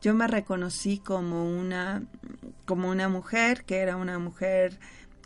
[0.00, 2.04] yo me reconocí como una,
[2.66, 4.78] como una mujer, que era una mujer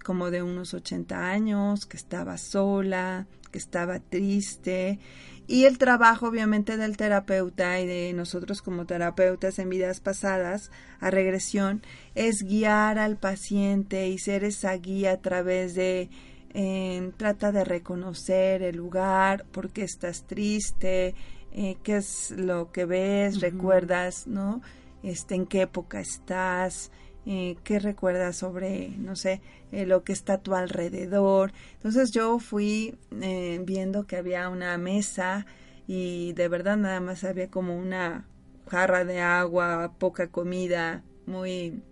[0.03, 4.99] como de unos 80 años, que estaba sola, que estaba triste,
[5.47, 11.11] y el trabajo obviamente del terapeuta y de nosotros como terapeutas en vidas pasadas a
[11.11, 11.83] regresión
[12.15, 16.11] es guiar al paciente y ser esa guía a través de
[16.55, 21.15] eh, trata de reconocer el lugar, por qué estás triste,
[21.53, 24.61] eh, qué es lo que ves, recuerdas, ¿no?
[25.03, 26.91] Este, en qué época estás,
[27.25, 31.53] eh, qué recuerdas sobre, no sé, eh, lo que está a tu alrededor.
[31.75, 35.47] Entonces yo fui eh, viendo que había una mesa
[35.87, 38.27] y de verdad nada más había como una
[38.69, 41.83] jarra de agua, poca comida, muy,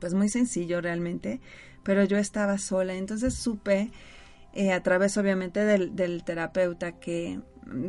[0.00, 1.40] pues muy sencillo realmente,
[1.82, 2.94] pero yo estaba sola.
[2.94, 3.90] Entonces supe,
[4.72, 7.40] a través obviamente del, del terapeuta, que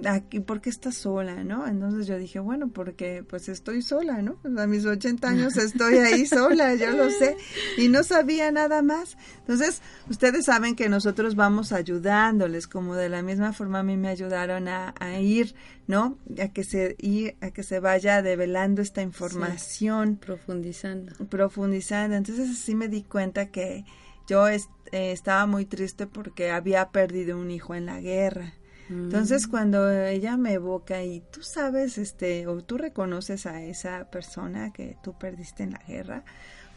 [0.07, 1.67] aquí, ¿por qué estás sola, no?
[1.67, 4.37] Entonces yo dije, bueno, porque pues estoy sola, ¿no?
[4.57, 7.37] a mis 80 años estoy ahí sola, yo lo sé,
[7.77, 9.17] y no sabía nada más.
[9.39, 14.09] Entonces, ustedes saben que nosotros vamos ayudándoles, como de la misma forma a mí me
[14.09, 15.55] ayudaron a, ir,
[15.87, 16.17] ¿no?
[16.41, 20.17] A que se ir, a que se vaya develando esta información.
[20.17, 21.13] profundizando.
[21.29, 22.15] Profundizando.
[22.15, 23.85] Entonces así me di cuenta que
[24.27, 24.59] yo eh,
[24.91, 28.53] estaba muy triste porque había perdido un hijo en la guerra.
[28.89, 29.51] Entonces, mm.
[29.51, 34.97] cuando ella me evoca y tú sabes, este, o tú reconoces a esa persona que
[35.03, 36.23] tú perdiste en la guerra,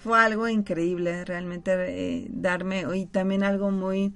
[0.03, 4.14] fue algo increíble, realmente eh, darme, y también algo muy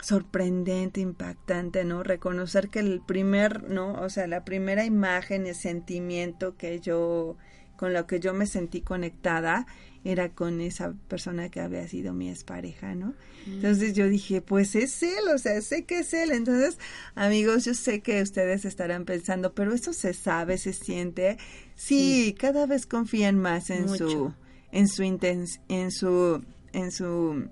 [0.00, 2.02] sorprendente, impactante, ¿no?
[2.02, 3.94] Reconocer que el primer, ¿no?
[3.94, 7.36] O sea, la primera imagen y sentimiento que yo,
[7.76, 9.66] con lo que yo me sentí conectada,
[10.04, 13.14] era con esa persona que había sido mi expareja, ¿no?
[13.46, 13.54] Mm.
[13.54, 16.32] Entonces yo dije, pues es él, o sea, sé que es él.
[16.32, 16.78] Entonces,
[17.14, 21.38] amigos, yo sé que ustedes estarán pensando, pero eso se sabe, se siente.
[21.76, 24.32] Sí, cada vez confían más en su,
[24.72, 27.48] en su intens en su, en su,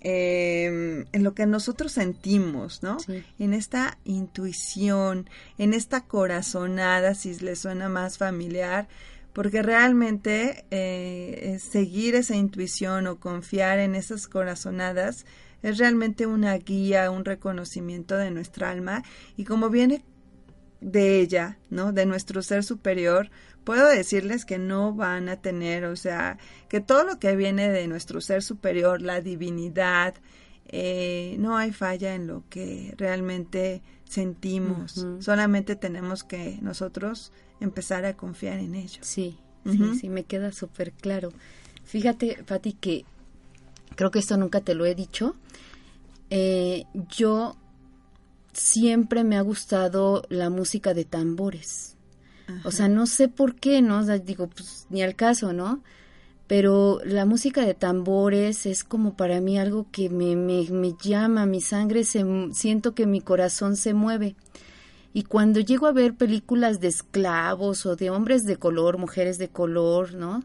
[0.00, 2.96] em, en lo que nosotros sentimos, ¿no?
[3.38, 8.88] En esta intuición, en esta corazonada, si les suena más familiar,
[9.32, 15.24] porque realmente eh, seguir esa intuición o confiar en esas corazonadas
[15.62, 19.02] es realmente una guía, un reconocimiento de nuestra alma
[19.36, 20.04] y como viene
[20.80, 21.92] de ella, ¿no?
[21.92, 23.30] De nuestro ser superior,
[23.64, 27.86] puedo decirles que no van a tener, o sea, que todo lo que viene de
[27.86, 30.14] nuestro ser superior, la divinidad,
[30.66, 35.06] eh, no hay falla en lo que realmente sentimos.
[35.20, 39.00] Solamente tenemos que nosotros empezar a confiar en ello.
[39.02, 41.32] Sí, sí, sí, me queda súper claro.
[41.84, 43.04] Fíjate, Pati, que
[43.94, 45.36] creo que esto nunca te lo he dicho.
[46.30, 47.56] Eh, yo
[48.52, 51.96] siempre me ha gustado la música de tambores.
[52.64, 54.04] O sea, no sé por qué, ¿no?
[54.18, 55.82] digo, pues ni al caso, ¿no?
[56.46, 61.46] Pero la música de tambores es como para mí algo que me, me, me llama,
[61.46, 64.34] mi sangre, se, siento que mi corazón se mueve.
[65.14, 69.48] Y cuando llego a ver películas de esclavos o de hombres de color, mujeres de
[69.48, 70.42] color, ¿no?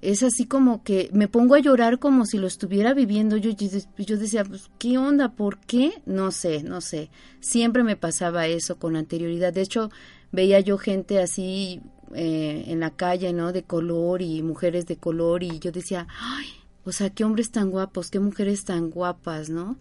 [0.00, 3.36] es así como que me pongo a llorar como si lo estuviera viviendo.
[3.36, 5.32] Yo, yo decía, pues, ¿qué onda?
[5.32, 6.02] ¿Por qué?
[6.06, 7.10] No sé, no sé.
[7.40, 9.52] Siempre me pasaba eso con anterioridad.
[9.52, 9.90] De hecho,
[10.30, 11.80] veía yo gente así
[12.14, 13.52] eh, en la calle, ¿no?
[13.52, 16.46] De color y mujeres de color y yo decía, ay,
[16.84, 19.78] o sea, qué hombres tan guapos, qué mujeres tan guapas, ¿no?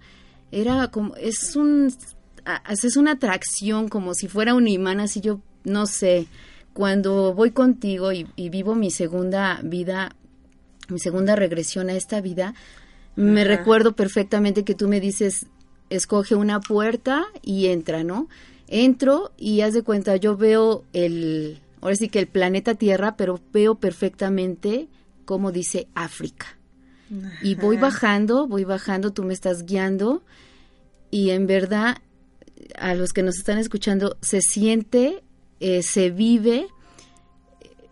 [0.51, 1.93] Era como, es un,
[2.69, 6.27] es una atracción como si fuera un imán, así yo, no sé
[6.77, 10.15] cuando voy contigo y, vivo mi segunda vida,
[10.89, 12.53] mi segunda regresión a esta vida,
[13.15, 15.47] me recuerdo perfectamente que tú me dices,
[15.89, 18.29] escoge una puerta y entra, ¿no?
[18.67, 23.39] Entro y haz de cuenta, yo veo el, ahora sí que el planeta Tierra, pero
[23.51, 24.87] veo perfectamente
[25.25, 26.59] cómo dice África.
[27.41, 30.21] Y voy bajando, voy bajando, tú me estás guiando
[31.09, 31.97] y en verdad
[32.77, 35.23] a los que nos están escuchando se siente
[35.59, 36.67] eh, se vive.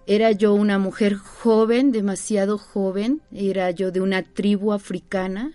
[0.07, 5.51] Era yo una mujer joven, demasiado joven, era yo de una tribu africana.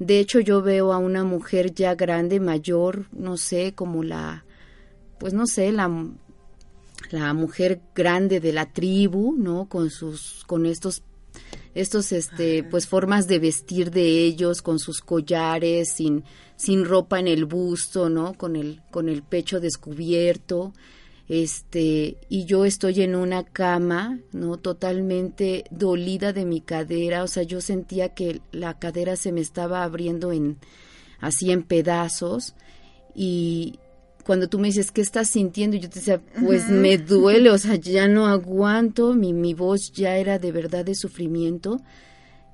[0.00, 4.44] De hecho, yo veo a una mujer ya grande, mayor, no sé, como la,
[5.18, 5.88] pues no sé, la,
[7.10, 9.68] la mujer grande de la tribu, ¿no?
[9.68, 11.02] Con sus, con estos,
[11.74, 16.24] estos, este, pues formas de vestir de ellos, con sus collares, sin,
[16.56, 18.34] sin ropa en el busto, ¿no?
[18.34, 20.72] Con el, con el pecho descubierto.
[21.28, 27.24] Este y yo estoy en una cama no totalmente dolida de mi cadera.
[27.24, 30.58] O sea yo sentía que la cadera se me estaba abriendo en
[31.20, 32.54] así en pedazos.
[33.14, 33.80] Y
[34.24, 37.76] cuando tú me dices qué estás sintiendo yo te decía pues me duele o sea
[37.76, 41.80] ya no aguanto mi mi voz ya era de verdad de sufrimiento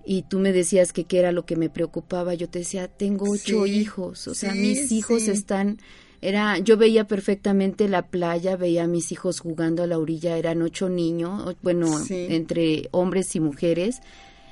[0.04, 3.30] y tú me decías que qué era lo que me preocupaba yo te decía tengo
[3.30, 5.78] ocho hijos o sea mis hijos están
[6.22, 10.62] era, yo veía perfectamente la playa, veía a mis hijos jugando a la orilla, eran
[10.62, 14.02] ocho niños, bueno, entre hombres y mujeres.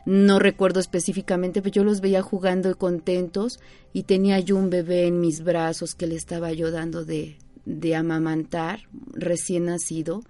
[0.04, 3.60] No recuerdo específicamente, pero yo los veía jugando contentos
[3.92, 8.80] y tenía yo un bebé en mis brazos que le estaba ayudando de, de amamantar,
[9.12, 10.24] recién nacido.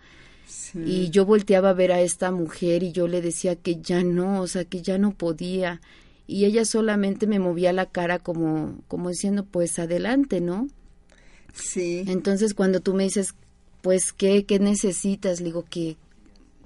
[0.74, 4.40] Y yo volteaba a ver a esta mujer y yo le decía que ya no,
[4.40, 5.80] o sea, que ya no podía.
[6.26, 10.68] Y ella solamente me movía la cara como, como diciendo, pues adelante, ¿no?
[11.52, 12.04] Sí.
[12.06, 13.34] Entonces cuando tú me dices,
[13.82, 15.40] pues, ¿qué, qué necesitas?
[15.40, 15.96] Le digo que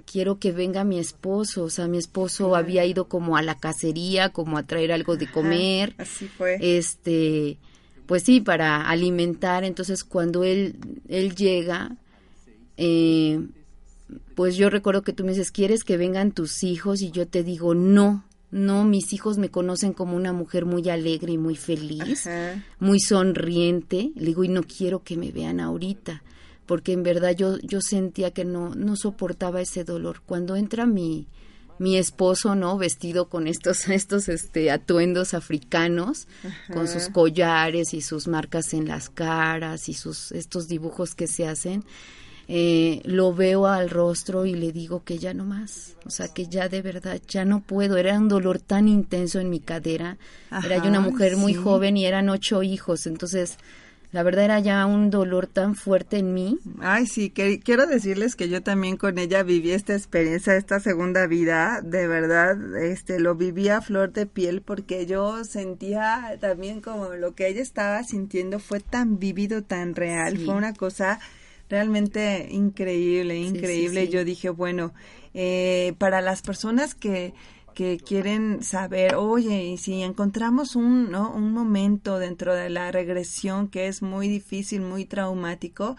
[0.05, 1.63] quiero que venga mi esposo.
[1.63, 5.29] O sea, mi esposo había ido como a la cacería, como a traer algo de
[5.29, 5.95] comer.
[5.97, 6.57] así fue.
[6.61, 7.57] Este,
[8.05, 9.63] pues sí, para alimentar.
[9.63, 10.75] Entonces cuando él,
[11.07, 11.97] él llega,
[12.77, 13.39] eh,
[14.35, 17.01] pues yo recuerdo que tú me dices, ¿quieres que vengan tus hijos?
[17.01, 21.33] Y yo te digo, no, no, mis hijos me conocen como una mujer muy alegre
[21.33, 22.29] y muy feliz,
[22.79, 24.11] muy sonriente.
[24.15, 26.23] Le digo, y no quiero que me vean ahorita,
[26.65, 30.21] porque en verdad yo, yo sentía que no, no soportaba ese dolor.
[30.25, 31.27] Cuando entra mi,
[31.79, 32.77] mi esposo, ¿no?
[32.77, 36.27] Vestido con estos, estos este, atuendos africanos,
[36.71, 41.47] con sus collares y sus marcas en las caras y sus, estos dibujos que se
[41.47, 41.83] hacen
[42.47, 46.47] eh, lo veo al rostro y le digo que ya no más, o sea, que
[46.47, 50.17] ya de verdad ya no puedo, era un dolor tan intenso en mi cadera,
[50.63, 53.57] era yo una mujer muy joven y eran ocho hijos, entonces
[54.11, 56.57] la verdad era ya un dolor tan fuerte en mí.
[56.79, 61.27] Ay, sí, que, quiero decirles que yo también con ella viví esta experiencia, esta segunda
[61.27, 67.09] vida, de verdad, este, lo viví a flor de piel porque yo sentía también como
[67.15, 71.19] lo que ella estaba sintiendo fue tan vívido, tan real, fue una cosa
[71.69, 74.07] realmente increíble, increíble.
[74.09, 74.93] Yo dije, bueno,
[75.33, 77.33] eh, para las personas que,
[77.73, 83.87] que quieren saber, oye, y si encontramos un, un momento dentro de la regresión que
[83.87, 85.95] es muy difícil, muy traumático,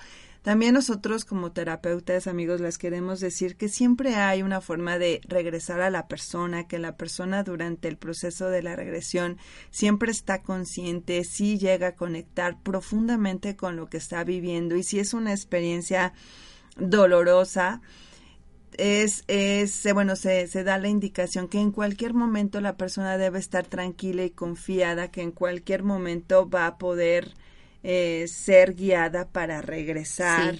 [0.47, 5.81] también nosotros como terapeutas, amigos, les queremos decir que siempre hay una forma de regresar
[5.81, 9.39] a la persona, que la persona durante el proceso de la regresión
[9.73, 15.01] siempre está consciente, si llega a conectar profundamente con lo que está viviendo y si
[15.01, 16.13] es una experiencia
[16.77, 17.81] dolorosa,
[18.79, 23.41] es, es bueno, se, se da la indicación que en cualquier momento la persona debe
[23.41, 27.35] estar tranquila y confiada, que en cualquier momento va a poder
[27.89, 30.59] eh, ser guiada para regresar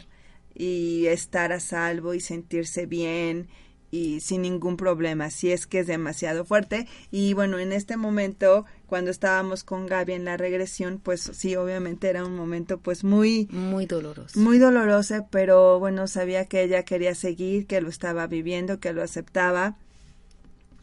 [0.55, 3.49] y estar a salvo y sentirse bien
[3.91, 6.87] y sin ningún problema, si es que es demasiado fuerte.
[7.11, 12.09] Y bueno, en este momento, cuando estábamos con Gaby en la regresión, pues sí, obviamente
[12.09, 13.49] era un momento pues muy...
[13.51, 14.39] Muy doloroso.
[14.39, 19.03] Muy doloroso, pero bueno, sabía que ella quería seguir, que lo estaba viviendo, que lo
[19.03, 19.77] aceptaba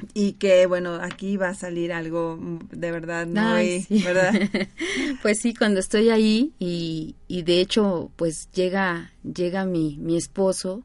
[0.14, 2.38] y que bueno aquí va a salir algo
[2.72, 4.34] de verdad muy verdad
[5.22, 10.84] pues sí cuando estoy ahí y, y de hecho pues llega llega mi mi esposo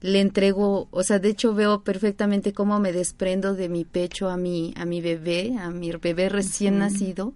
[0.00, 4.36] le entrego o sea de hecho veo perfectamente cómo me desprendo de mi pecho a
[4.36, 7.34] mi a mi bebé a mi bebé recién nacido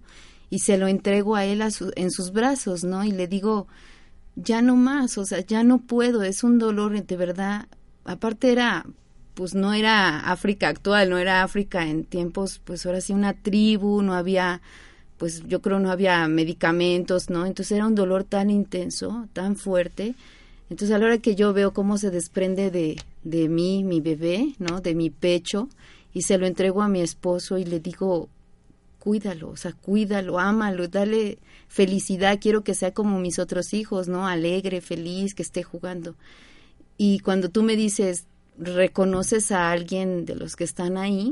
[0.49, 3.67] y se lo entrego a él a su, en sus brazos no y le digo
[4.35, 7.67] ya no más o sea ya no puedo es un dolor de verdad
[8.03, 8.85] aparte era
[9.37, 14.01] pues no era África actual, no era África en tiempos, pues ahora sí una tribu,
[14.01, 14.61] no había,
[15.17, 17.45] pues yo creo no había medicamentos, ¿no?
[17.45, 20.15] Entonces era un dolor tan intenso, tan fuerte.
[20.71, 24.55] Entonces a la hora que yo veo cómo se desprende de, de mí, mi bebé,
[24.57, 24.81] ¿no?
[24.81, 25.69] De mi pecho,
[26.15, 28.29] y se lo entrego a mi esposo y le digo,
[28.97, 34.25] cuídalo, o sea, cuídalo, ámalo, dale felicidad, quiero que sea como mis otros hijos, ¿no?
[34.25, 36.15] Alegre, feliz, que esté jugando.
[36.97, 38.25] Y cuando tú me dices,
[38.57, 41.31] reconoces a alguien de los que están ahí,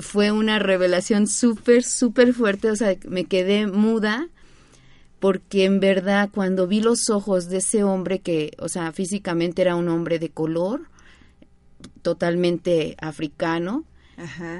[0.00, 4.28] fue una revelación súper, súper fuerte, o sea, me quedé muda
[5.20, 9.76] porque en verdad cuando vi los ojos de ese hombre que, o sea, físicamente era
[9.76, 10.82] un hombre de color,
[12.02, 13.84] totalmente africano,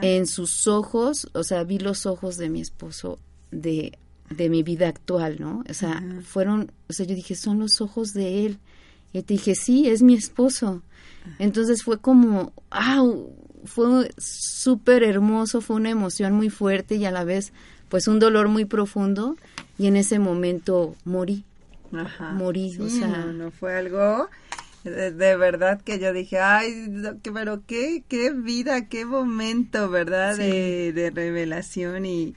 [0.03, 3.19] en sus ojos, o sea, vi los ojos de mi esposo
[3.51, 3.99] de,
[4.31, 5.63] de mi vida actual, ¿no?
[5.69, 8.59] O sea, fueron, o sea, yo dije, son los ojos de él.
[9.13, 10.83] Y te dije, sí, es mi esposo.
[11.39, 13.03] Entonces fue como, ah,
[13.65, 17.53] fue súper hermoso, fue una emoción muy fuerte y a la vez
[17.89, 19.37] pues un dolor muy profundo
[19.79, 21.45] y en ese momento morí.
[21.93, 22.33] Ajá.
[22.33, 24.29] Morí, o sea, no, fue algo
[24.85, 26.91] de, verdad que yo dije, ay,
[27.23, 30.37] pero qué, qué vida, qué momento, ¿verdad?
[30.37, 32.35] De, de revelación y,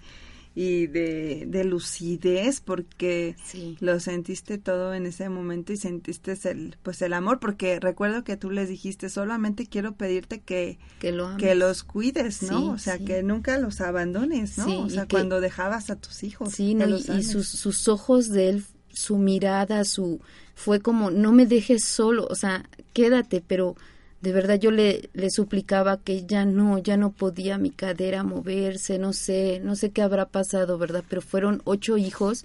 [0.59, 3.35] y de, de lucidez porque
[3.79, 8.37] lo sentiste todo en ese momento y sentiste el pues el amor porque recuerdo que
[8.37, 13.59] tú les dijiste solamente quiero pedirte que que, los cuides no o sea que nunca
[13.59, 18.29] los abandones no o sea cuando dejabas a tus hijos sí y, sus, sus ojos
[18.29, 20.21] de él su mirada su
[20.55, 23.75] fue como no me dejes solo o sea quédate pero
[24.27, 28.99] de verdad yo le, le suplicaba que ya no, ya no podía mi cadera moverse,
[28.99, 31.05] no sé, no sé qué habrá pasado, ¿verdad?
[31.07, 32.43] Pero fueron ocho hijos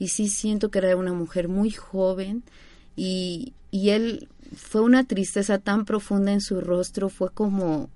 [0.00, 2.42] y sí siento que era una mujer muy joven
[2.96, 4.26] y, y él
[4.56, 7.90] fue una tristeza tan profunda en su rostro, fue como,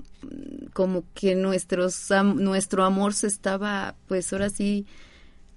[0.72, 4.86] como que nuestros, nuestro amor se estaba, pues ahora sí,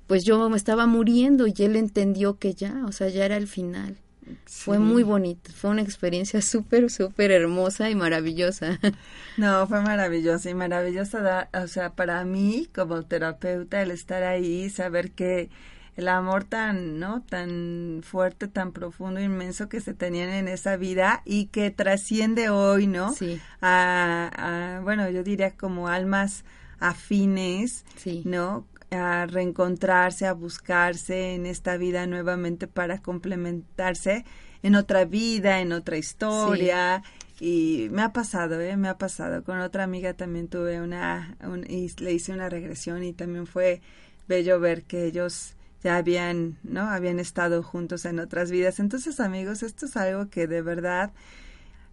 [0.07, 3.47] pues yo me estaba muriendo y él entendió que ya, o sea, ya era el
[3.47, 3.97] final.
[4.45, 8.80] Fue muy bonito, fue una experiencia súper, súper hermosa y maravillosa.
[9.38, 15.11] No, fue maravillosa y maravillosa, o sea, para mí como terapeuta el estar ahí, saber
[15.11, 15.51] que
[15.95, 17.21] el amor tan, ¿no?
[17.21, 22.88] Tan fuerte, tan profundo, inmenso que se tenían en esa vida y que trasciende hoy,
[22.88, 23.13] ¿no?
[23.13, 23.39] Sí.
[23.61, 26.43] A, bueno, yo diría como almas
[26.80, 28.21] afines, sí.
[28.25, 28.65] ¿no?
[28.91, 34.25] A reencontrarse, a buscarse en esta vida nuevamente para complementarse
[34.63, 37.03] en otra vida, en otra historia.
[37.39, 38.77] Y me ha pasado, ¿eh?
[38.77, 39.43] Me ha pasado.
[39.43, 43.81] Con otra amiga también tuve una, y le hice una regresión y también fue
[44.27, 46.81] bello ver que ellos ya habían, ¿no?
[46.81, 48.79] Habían estado juntos en otras vidas.
[48.79, 51.11] Entonces, amigos, esto es algo que de verdad,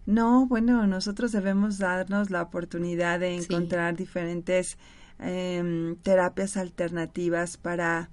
[0.05, 4.77] no, bueno, nosotros debemos darnos la oportunidad de encontrar diferentes
[5.19, 8.09] eh, terapias alternativas para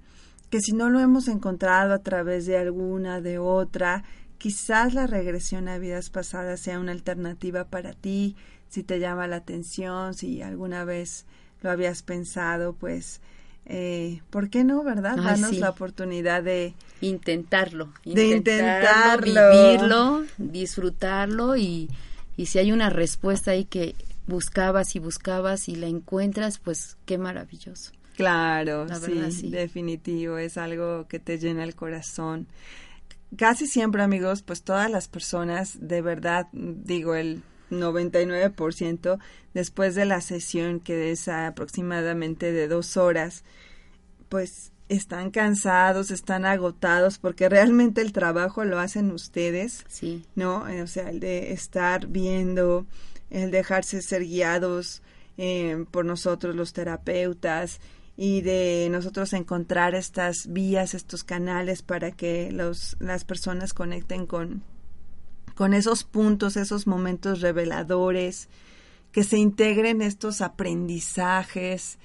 [0.49, 4.03] que si no lo hemos encontrado a través de alguna, de otra,
[4.37, 8.35] quizás la regresión a vidas pasadas sea una alternativa para ti,
[8.69, 11.25] si te llama la atención, si alguna vez
[11.63, 13.21] lo habías pensado, pues,
[13.65, 15.15] eh, ¿por qué no, verdad?
[15.15, 21.89] Danos la oportunidad de intentarlo, de intentarlo, vivirlo, disfrutarlo y,
[22.37, 23.95] y si hay una respuesta ahí que
[24.27, 27.91] buscabas y buscabas y la encuentras, pues qué maravilloso.
[28.15, 28.87] Claro,
[29.31, 32.47] sí, definitivo, es algo que te llena el corazón.
[33.35, 39.17] casi siempre amigos, pues todas las personas, de verdad, digo, el 99%
[39.53, 43.43] después de la sesión que es aproximadamente de dos horas,
[44.29, 50.23] pues están cansados, están agotados, porque realmente el trabajo lo hacen ustedes, sí.
[50.35, 50.65] ¿no?
[50.83, 52.85] O sea, el de estar viendo,
[53.33, 55.01] el dejarse ser guiados
[55.37, 57.81] eh, por nosotros los terapeutas
[58.15, 64.63] y de nosotros encontrar estas vías, estos canales para que los, las personas conecten con,
[65.55, 68.49] con esos puntos, esos momentos reveladores,
[69.11, 71.97] que se integren estos aprendizajes,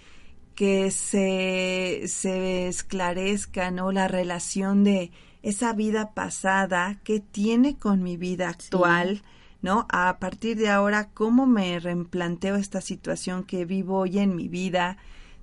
[0.54, 3.92] que se, se esclarezca ¿no?
[3.92, 5.12] la relación de
[5.42, 9.22] esa vida pasada que tiene con mi vida actual,
[9.62, 9.86] ¿no?
[9.90, 14.98] A partir de ahora, ¿cómo me reemplanteo esta situación que vivo hoy en mi vida?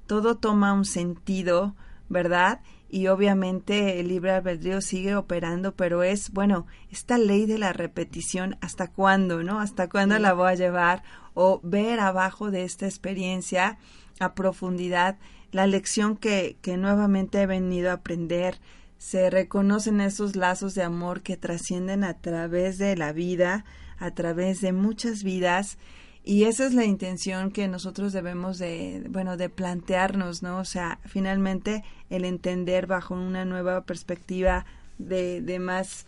[0.08, 1.76] Todo toma un sentido,
[2.10, 2.62] ¿verdad?
[2.90, 8.58] y obviamente el libre albedrío sigue operando, pero es, bueno, esta ley de la repetición,
[8.62, 9.60] ¿hasta cuándo, no?
[9.60, 11.04] ¿Hasta cuándo la voy a llevar?
[11.34, 13.80] O ver abajo de esta experiencia
[14.20, 15.18] a profundidad
[15.52, 18.60] la lección que, que nuevamente he venido a aprender.
[18.98, 23.66] Se reconocen esos lazos de amor que trascienden a través de la vida,
[24.00, 25.78] a través de muchas vidas,
[26.24, 30.58] y esa es la intención que nosotros debemos de, bueno, de plantearnos, ¿no?
[30.58, 34.66] O sea, finalmente el entender bajo una nueva perspectiva
[34.98, 36.08] de, de más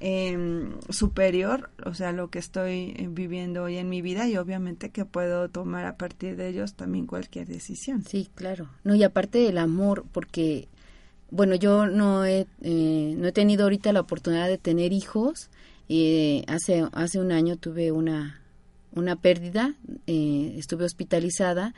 [0.00, 4.90] eh, superior, o sea, lo que estoy eh, viviendo hoy en mi vida y obviamente
[4.90, 8.04] que puedo tomar a partir de ellos también cualquier decisión.
[8.04, 8.68] Sí, claro.
[8.84, 10.68] No, y aparte del amor, porque,
[11.30, 15.50] bueno, yo no he, eh, no he tenido ahorita la oportunidad de tener hijos.
[15.88, 18.40] Y hace, hace un año tuve una,
[18.92, 19.74] una pérdida,
[20.06, 21.74] eh, estuve hospitalizada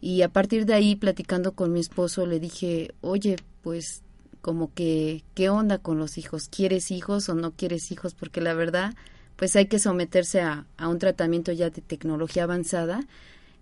[0.00, 4.02] y a partir de ahí platicando con mi esposo le dije, oye, pues
[4.40, 6.48] como que, ¿qué onda con los hijos?
[6.48, 8.14] ¿Quieres hijos o no quieres hijos?
[8.14, 8.94] Porque la verdad,
[9.36, 13.06] pues hay que someterse a, a un tratamiento ya de tecnología avanzada.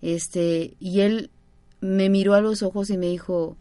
[0.00, 1.30] Este, y él
[1.80, 3.56] me miró a los ojos y me dijo,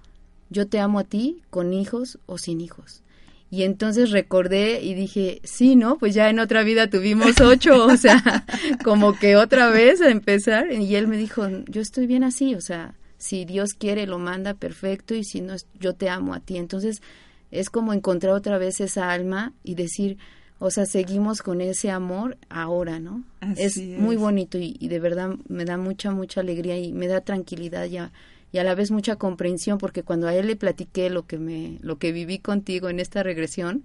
[0.52, 3.02] yo te amo a ti con hijos o sin hijos.
[3.50, 5.98] Y entonces recordé y dije, sí, ¿no?
[5.98, 8.46] Pues ya en otra vida tuvimos ocho, o sea,
[8.84, 10.72] como que otra vez a empezar.
[10.72, 14.54] Y él me dijo, yo estoy bien así, o sea, si Dios quiere lo manda
[14.54, 16.58] perfecto y si no, yo te amo a ti.
[16.58, 17.02] Entonces
[17.50, 20.18] es como encontrar otra vez esa alma y decir,
[20.60, 23.24] o sea, seguimos con ese amor ahora, ¿no?
[23.56, 27.22] es, muy bonito y, y, de verdad me da mucha, mucha alegría y me da
[27.22, 28.12] tranquilidad ya
[28.52, 31.78] y a la vez mucha comprensión porque cuando a él le platiqué lo que me
[31.82, 33.84] lo que viví contigo en esta regresión,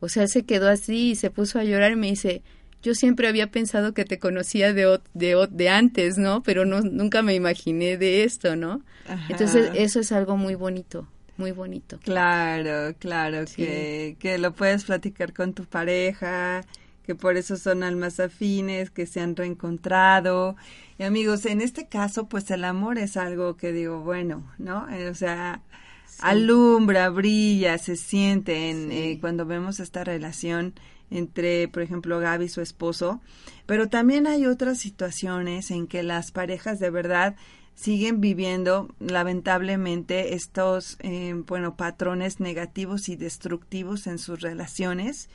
[0.00, 2.42] o sea, se quedó así y se puso a llorar y me dice,
[2.82, 6.42] "Yo siempre había pensado que te conocía de de, de antes, ¿no?
[6.42, 8.82] Pero no nunca me imaginé de esto, ¿no?"
[9.28, 11.98] Entonces, eso es algo muy bonito muy bonito.
[11.98, 16.62] Claro, claro, que, que lo puedes platicar con tu pareja,
[17.04, 20.56] que por eso son almas afines, que se han reencontrado.
[20.98, 24.88] Y amigos, en este caso, pues el amor es algo que digo, bueno, ¿no?
[24.90, 25.62] Eh, o sea,
[26.20, 30.74] alumbra, brilla, se siente en, eh, cuando vemos esta relación
[31.10, 33.20] entre, por ejemplo, Gaby y su esposo.
[33.66, 37.36] Pero también hay otras situaciones en que las parejas de verdad
[37.74, 45.28] siguen viviendo lamentablemente estos, eh, bueno, patrones negativos y destructivos en sus relaciones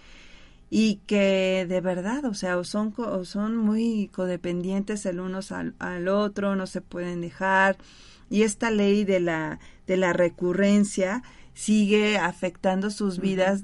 [0.69, 2.93] y que de verdad, o sea, son,
[3.23, 5.39] son muy codependientes el uno
[5.79, 7.77] al, otro, no se pueden dejar
[8.29, 13.63] y esta ley de la, de la recurrencia sigue afectando sus vidas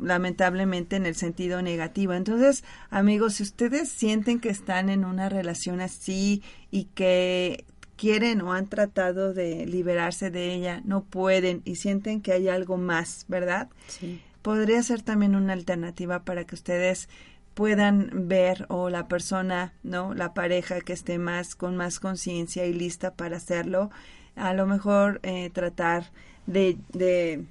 [0.00, 2.14] lamentablemente en el sentido negativo.
[2.14, 7.64] Entonces, amigos, si ustedes sienten que están en una relación así y que
[7.96, 12.76] quieren o han tratado de liberarse de ella, no pueden y sienten que hay algo
[12.76, 13.68] más, ¿verdad?
[13.88, 17.08] Sí podría ser también una alternativa para que ustedes
[17.54, 20.12] puedan ver o la persona, ¿no?
[20.12, 23.90] La pareja que esté más con más conciencia y lista para hacerlo,
[24.36, 26.10] a lo mejor eh, tratar
[26.46, 27.46] de, de,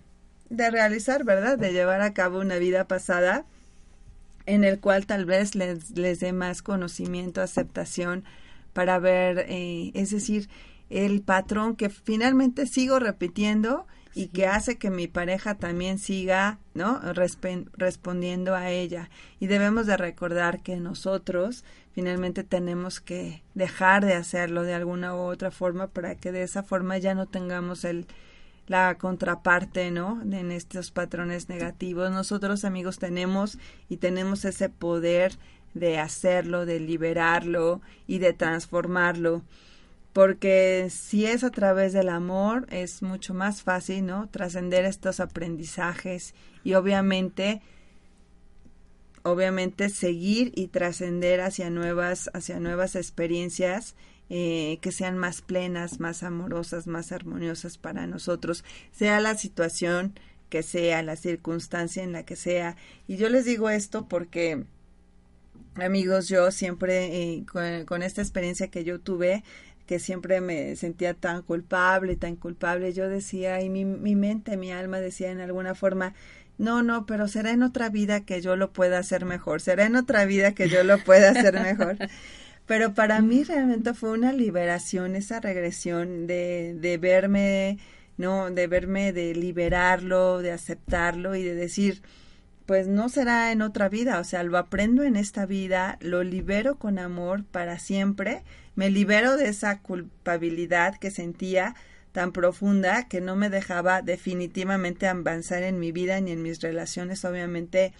[0.52, 1.58] de, realizar, ¿verdad?
[1.58, 3.44] De llevar a cabo una vida pasada
[4.46, 8.24] en el cual tal vez les, les dé más conocimiento, aceptación
[8.74, 10.48] para ver, eh, es decir,
[10.92, 17.02] el patrón que finalmente sigo repitiendo y que hace que mi pareja también siga, ¿no?
[17.14, 19.10] respondiendo a ella.
[19.40, 25.20] Y debemos de recordar que nosotros finalmente tenemos que dejar de hacerlo de alguna u
[25.20, 28.08] otra forma para que de esa forma ya no tengamos el
[28.68, 30.22] la contraparte, ¿no?
[30.22, 32.12] En estos patrones negativos.
[32.12, 33.58] Nosotros, amigos, tenemos
[33.90, 35.38] y tenemos ese poder
[35.74, 39.44] de hacerlo, de liberarlo y de transformarlo
[40.14, 44.30] porque si es a través del amor es mucho más fácil, ¿no?
[44.30, 46.34] Trascender estos aprendizajes
[46.64, 47.62] y obviamente
[49.24, 53.96] obviamente seguir y trascender hacia nuevas, hacia nuevas experiencias
[54.30, 60.14] eh, que sean más plenas, más amorosas, más armoniosas para nosotros, sea la situación
[60.50, 62.76] que sea, la circunstancia en la que sea.
[63.08, 64.66] Y yo les digo esto porque,
[65.76, 67.46] amigos, yo siempre, eh,
[67.86, 69.44] con, esta experiencia que yo tuve,
[69.86, 74.72] que siempre me sentía tan culpable, tan culpable, yo decía, y mi, mi mente, mi
[74.72, 76.14] alma decía en alguna forma,
[76.58, 79.96] no, no, pero será en otra vida que yo lo pueda hacer mejor, será en
[79.96, 81.98] otra vida que yo lo pueda hacer mejor.
[82.66, 87.78] Pero para mí realmente fue una liberación esa regresión de, de verme,
[88.18, 88.50] ¿no?
[88.52, 92.02] De verme, de liberarlo, de aceptarlo y de decir,
[92.66, 96.76] pues no será en otra vida, o sea, lo aprendo en esta vida, lo libero
[96.76, 98.44] con amor para siempre,
[98.76, 101.76] me libero de esa culpabilidad que sentía
[102.12, 107.26] tan profunda que no me dejaba definitivamente avanzar en mi vida ni en mis relaciones,
[107.26, 107.94] obviamente,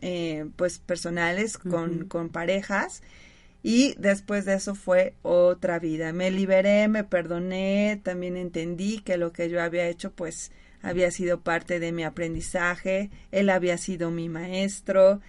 [0.00, 3.02] eh, pues personales con, con parejas
[3.62, 6.12] y después de eso fue otra vida.
[6.12, 10.52] Me liberé, me perdoné, también entendí que lo que yo había hecho pues
[10.84, 15.20] había sido parte de mi aprendizaje, él había sido mi maestro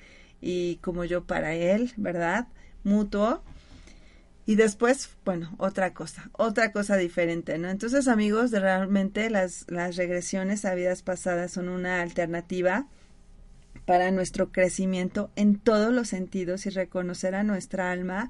[0.42, 2.48] y como yo para él, ¿verdad?
[2.84, 3.42] Mutuo.
[4.46, 7.70] Y después, bueno, otra cosa, otra cosa diferente, ¿no?
[7.70, 12.88] Entonces, amigos, realmente las, las regresiones a vidas pasadas son una alternativa
[13.86, 18.30] para nuestro crecimiento en todos los sentidos y reconocer a nuestra alma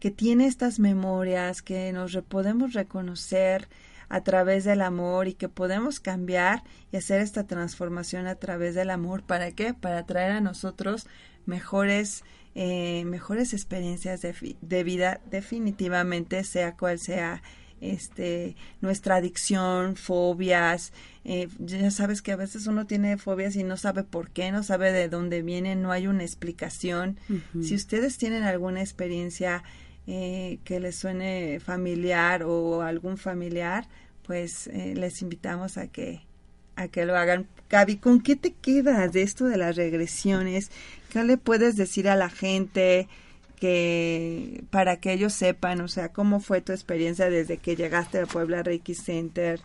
[0.00, 3.68] que tiene estas memorias, que nos podemos reconocer
[4.08, 8.90] a través del amor y que podemos cambiar y hacer esta transformación a través del
[8.90, 9.22] amor.
[9.22, 9.74] ¿Para qué?
[9.74, 11.06] Para traer a nosotros
[11.46, 12.24] mejores,
[12.54, 17.42] eh, mejores experiencias de, de vida, definitivamente, sea cual sea
[17.84, 20.92] este, nuestra adicción, fobias.
[21.24, 24.62] Eh, ya sabes que a veces uno tiene fobias y no sabe por qué, no
[24.62, 27.18] sabe de dónde vienen, no hay una explicación.
[27.60, 29.62] Si ustedes tienen alguna experiencia
[30.06, 33.86] eh, que les suene familiar o algún familiar,
[34.26, 36.22] pues eh, les invitamos a que
[36.76, 37.46] a que lo hagan.
[37.70, 40.70] Gaby, ¿con qué te quedas de esto de las regresiones?
[41.10, 43.08] ¿Qué le puedes decir a la gente?
[43.54, 48.26] que para que ellos sepan, o sea, cómo fue tu experiencia desde que llegaste a
[48.26, 49.60] Puebla Reiki Center.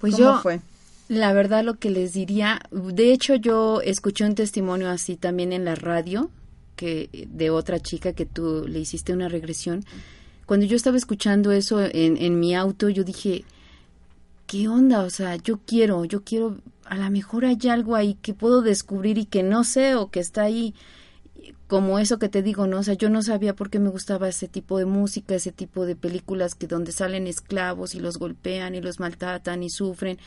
[0.00, 0.60] Pues ¿Cómo yo, fue?
[1.08, 5.64] La verdad lo que les diría, de hecho yo escuché un testimonio así también en
[5.64, 6.30] la radio
[6.76, 9.84] que de otra chica que tú le hiciste una regresión.
[10.46, 13.44] Cuando yo estaba escuchando eso en, en mi auto, yo dije,
[14.46, 15.02] ¿qué onda?
[15.02, 19.18] O sea, yo quiero, yo quiero, a lo mejor hay algo ahí que puedo descubrir
[19.18, 20.74] y que no sé o que está ahí
[21.66, 22.78] como eso que te digo, ¿no?
[22.78, 25.86] O sea, yo no sabía por qué me gustaba ese tipo de música, ese tipo
[25.86, 30.18] de películas que donde salen esclavos y los golpean y los maltratan y sufren.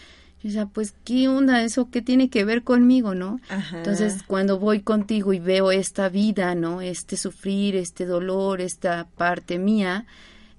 [0.43, 1.63] Yo decía, pues, ¿qué onda?
[1.63, 3.39] ¿Eso qué tiene que ver conmigo, no?
[3.73, 6.81] Entonces, cuando voy contigo y veo esta vida, ¿no?
[6.81, 10.05] Este sufrir, este dolor, esta parte mía,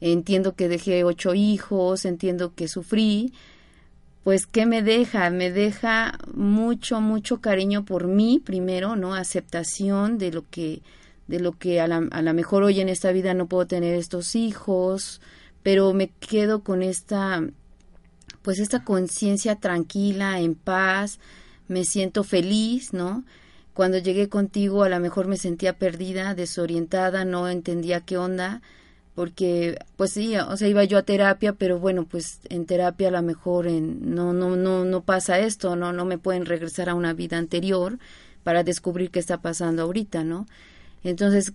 [0.01, 3.33] entiendo que dejé ocho hijos, entiendo que sufrí,
[4.29, 10.33] pues qué me deja me deja mucho mucho cariño por mí primero no aceptación de
[10.33, 10.83] lo que
[11.29, 13.95] de lo que a la, a la mejor hoy en esta vida no puedo tener
[13.95, 15.23] estos hijos
[15.63, 17.43] pero me quedo con esta
[18.43, 21.19] pues esta conciencia tranquila en paz
[21.69, 23.25] me siento feliz no
[23.75, 28.63] cuando llegué contigo a lo mejor me sentía perdida desorientada no entendía qué onda
[29.19, 33.11] porque pues sí, o sea, iba yo a terapia, pero bueno, pues en terapia a
[33.11, 36.95] lo mejor en, no, no, no, no pasa esto, no, no me pueden regresar a
[36.95, 37.99] una vida anterior
[38.45, 40.47] para descubrir qué está pasando ahorita, ¿no?
[41.03, 41.53] Entonces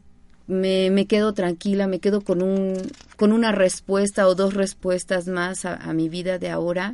[0.48, 2.74] me, me quedo tranquila, me quedo con un,
[3.16, 6.94] con una respuesta o dos respuestas más a, mi vida de ahora.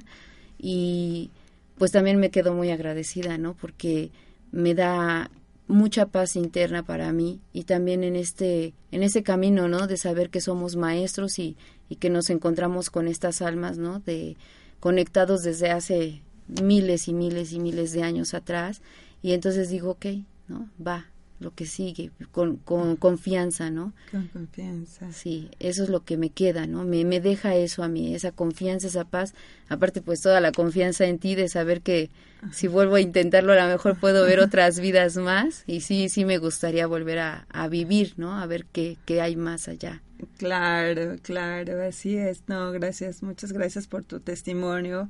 [0.58, 1.32] Y
[1.78, 3.56] pues también me quedo muy agradecida, ¿no?
[3.56, 4.12] Porque
[4.52, 5.32] me da
[5.68, 10.32] mucha paz interna para mí y también en este en ese camino no de saber
[10.32, 11.58] que somos maestros y,
[11.90, 14.36] y que nos encontramos con estas almas no de
[14.80, 18.82] conectados desde hace miles y miles y miles de años atrás.
[19.22, 20.06] Y entonces digo ok
[20.48, 21.06] no va
[21.40, 23.94] lo que sigue, con, con confianza, ¿no?
[24.12, 25.12] Con confianza.
[25.12, 26.84] Sí, eso es lo que me queda, ¿no?
[26.84, 29.34] Me, me deja eso a mí, esa confianza, esa paz.
[29.70, 32.10] Aparte, pues toda la confianza en ti de saber que
[32.52, 35.64] si vuelvo a intentarlo, a lo mejor puedo ver otras vidas más.
[35.68, 38.40] Y sí, sí me gustaría volver a, a vivir, ¿no?
[38.40, 40.02] A ver qué, qué hay más allá.
[40.38, 42.44] Claro, claro, así es.
[42.48, 45.10] No, gracias, muchas gracias por tu testimonio.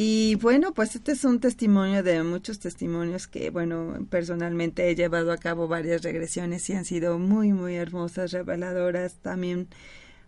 [0.00, 5.32] Y bueno, pues este es un testimonio de muchos testimonios que, bueno, personalmente he llevado
[5.32, 9.66] a cabo varias regresiones y han sido muy, muy hermosas, reveladoras, también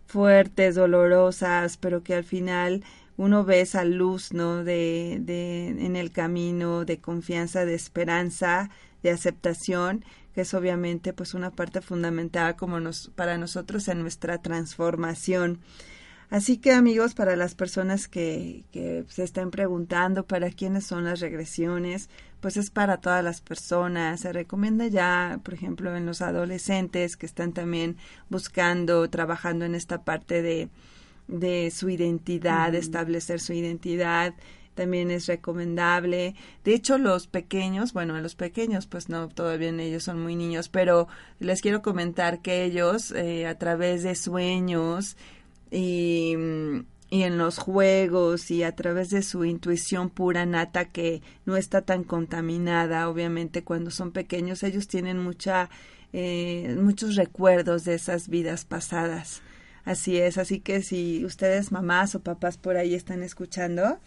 [0.07, 2.83] fuertes, dolorosas, pero que al final
[3.17, 4.65] uno ve esa luz, ¿no?
[4.65, 8.71] De, de, en el camino de confianza, de esperanza,
[9.05, 10.05] de aceptación,
[10.35, 15.61] que es obviamente pues una parte fundamental como nos, para nosotros en nuestra transformación.
[16.31, 21.19] Así que amigos, para las personas que, que se estén preguntando para quiénes son las
[21.19, 22.09] regresiones,
[22.41, 24.21] pues es para todas las personas.
[24.21, 27.97] Se recomienda ya, por ejemplo, en los adolescentes que están también
[28.29, 30.69] buscando, trabajando en esta parte de,
[31.27, 34.35] de su identidad, de establecer su identidad
[34.75, 36.35] también es recomendable.
[36.65, 41.07] De hecho, los pequeños, bueno, los pequeños, pues no, todavía ellos son muy niños, pero
[41.39, 45.19] les quiero comentar que ellos, eh, a través de sueños
[45.71, 46.35] y,
[47.11, 51.83] y en los juegos y a través de su intuición pura nata que no está
[51.83, 55.71] tan contaminada, obviamente cuando son pequeños, ellos tienen mucha,
[56.13, 59.43] eh, muchos recuerdos de esas vidas pasadas.
[59.85, 63.99] Así es, así que si ustedes mamás o papás por ahí están escuchando,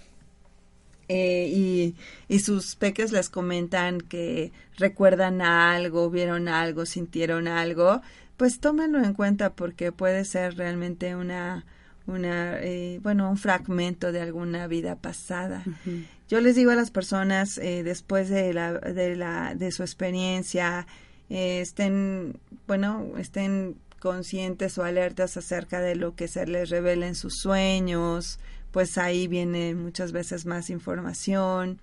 [1.10, 1.96] eh, y,
[2.30, 8.02] y, sus peques les comentan que recuerdan algo, vieron algo, sintieron algo,
[8.38, 11.66] pues tómenlo en cuenta porque puede ser realmente una,
[12.08, 15.64] una eh, bueno, un fragmento de alguna vida pasada.
[16.30, 20.88] Yo les digo a las personas eh, después de la, de la, de su experiencia,
[21.30, 27.40] estén, bueno, estén conscientes o alertas acerca de lo que se les revela en sus
[27.40, 28.40] sueños,
[28.72, 31.80] pues ahí viene muchas veces más información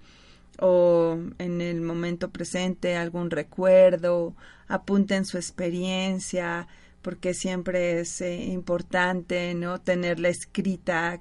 [0.60, 4.34] o en el momento presente algún recuerdo,
[4.68, 6.68] apunten su experiencia,
[7.02, 11.20] porque siempre es eh, importante no tenerla escrita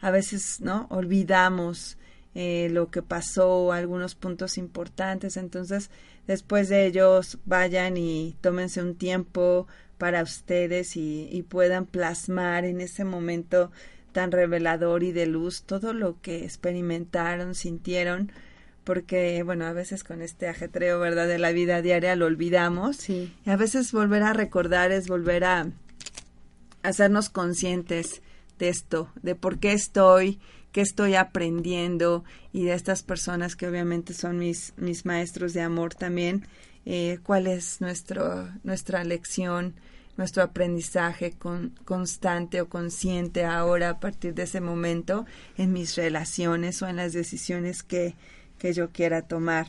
[0.00, 1.96] a veces no olvidamos
[2.34, 5.90] eh, lo que pasó algunos puntos importantes entonces
[6.26, 9.66] después de ellos vayan y tómense un tiempo
[9.96, 13.70] para ustedes y, y puedan plasmar en ese momento
[14.12, 18.30] tan revelador y de luz todo lo que experimentaron, sintieron,
[18.84, 22.96] porque, bueno, a veces con este ajetreo, ¿verdad?, de la vida diaria lo olvidamos.
[22.96, 23.34] Sí.
[23.44, 25.70] Y a veces volver a recordar es volver a
[26.82, 28.22] hacernos conscientes
[28.58, 30.38] de esto, de por qué estoy,
[30.70, 35.94] qué estoy aprendiendo y de estas personas que obviamente son mis, mis maestros de amor
[35.94, 36.46] también,
[36.84, 39.74] eh, cuál es nuestro, nuestra lección,
[40.16, 45.26] nuestro aprendizaje con, constante o consciente ahora a partir de ese momento
[45.56, 48.14] en mis relaciones o en las decisiones que,
[48.58, 49.66] que yo quiera tomar.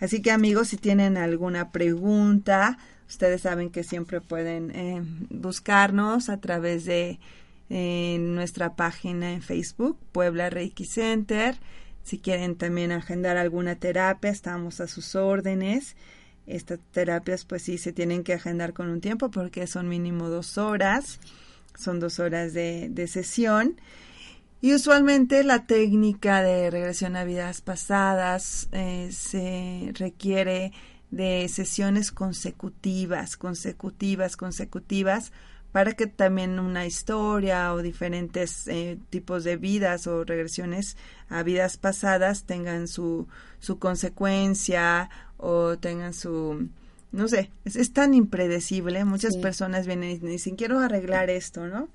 [0.00, 2.78] Así que amigos, si tienen alguna pregunta,
[3.08, 7.18] ustedes saben que siempre pueden eh, buscarnos a través de
[7.68, 11.56] nuestra página en Facebook, Puebla Reiki Center.
[12.02, 15.96] Si quieren también agendar alguna terapia, estamos a sus órdenes.
[16.46, 20.58] Estas terapias pues sí se tienen que agendar con un tiempo porque son mínimo dos
[20.58, 21.18] horas,
[21.74, 23.80] son dos horas de, de sesión.
[24.64, 30.72] Y usualmente la técnica de regresión a vidas pasadas eh, se requiere
[31.10, 35.32] de sesiones consecutivas, consecutivas, consecutivas,
[35.70, 40.96] para que también una historia o diferentes eh, tipos de vidas o regresiones
[41.28, 46.70] a vidas pasadas tengan su, su consecuencia o tengan su
[47.12, 51.90] no sé, es, tan impredecible, muchas personas vienen y dicen quiero arreglar esto, ¿no?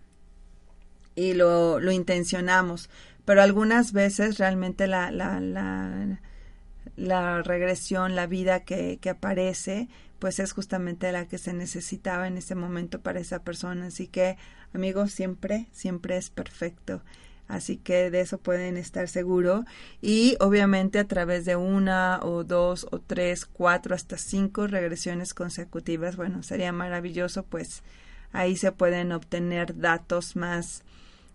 [1.20, 2.90] Y lo, lo intencionamos,
[3.26, 6.22] pero algunas veces realmente la, la, la,
[6.96, 9.90] la regresión, la vida que, que aparece,
[10.20, 13.88] pues es justamente la que se necesitaba en ese momento para esa persona.
[13.88, 14.38] Así que,
[14.74, 17.02] amigos, siempre, siempre es perfecto.
[17.50, 19.66] Así que de eso pueden estar seguros
[20.02, 26.16] y obviamente a través de una o dos o tres, cuatro hasta cinco regresiones consecutivas,
[26.16, 27.82] bueno, sería maravilloso, pues
[28.32, 30.84] ahí se pueden obtener datos más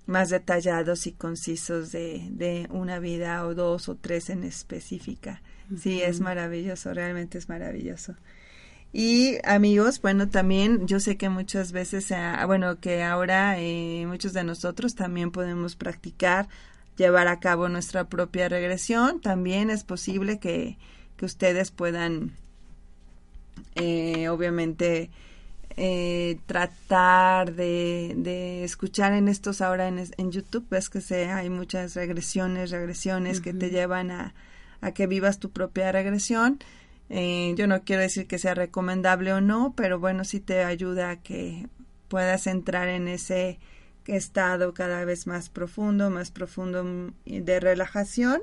[0.07, 5.43] más detallados y concisos de, de una vida o dos o tres en específica.
[5.79, 8.15] Sí, es maravilloso, realmente es maravilloso.
[8.97, 12.13] Y amigos, bueno, también yo sé que muchas veces,
[12.47, 16.49] bueno, que ahora eh, muchos de nosotros también podemos practicar,
[16.97, 19.21] llevar a cabo nuestra propia regresión.
[19.21, 20.79] También es posible que,
[21.17, 22.37] que ustedes puedan,
[23.75, 25.11] eh, obviamente,
[25.77, 30.67] eh, tratar de, de, escuchar en estos ahora en, en YouTube.
[30.71, 34.35] Ves que se, hay muchas regresiones, regresiones que te llevan a,
[34.81, 36.59] a que vivas tu propia regresión
[37.11, 41.11] eh, yo no quiero decir que sea recomendable o no, pero bueno, sí te ayuda
[41.11, 41.69] a que
[42.09, 43.59] puedas entrar en ese
[44.07, 48.43] estado cada vez más profundo, más profundo de relajación,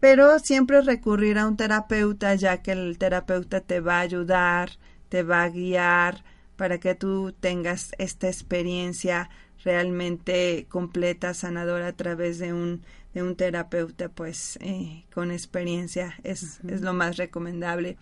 [0.00, 4.70] pero siempre recurrir a un terapeuta ya que el terapeuta te va a ayudar,
[5.08, 6.24] te va a guiar
[6.62, 9.30] para que tú tengas esta experiencia
[9.64, 12.82] realmente completa, sanadora a través de un,
[13.14, 17.96] de un terapeuta, pues eh, con experiencia es, es lo más recomendable,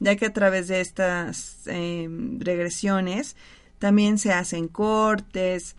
[0.00, 2.08] ya que a través de estas eh,
[2.38, 3.36] regresiones
[3.78, 5.76] también se hacen cortes,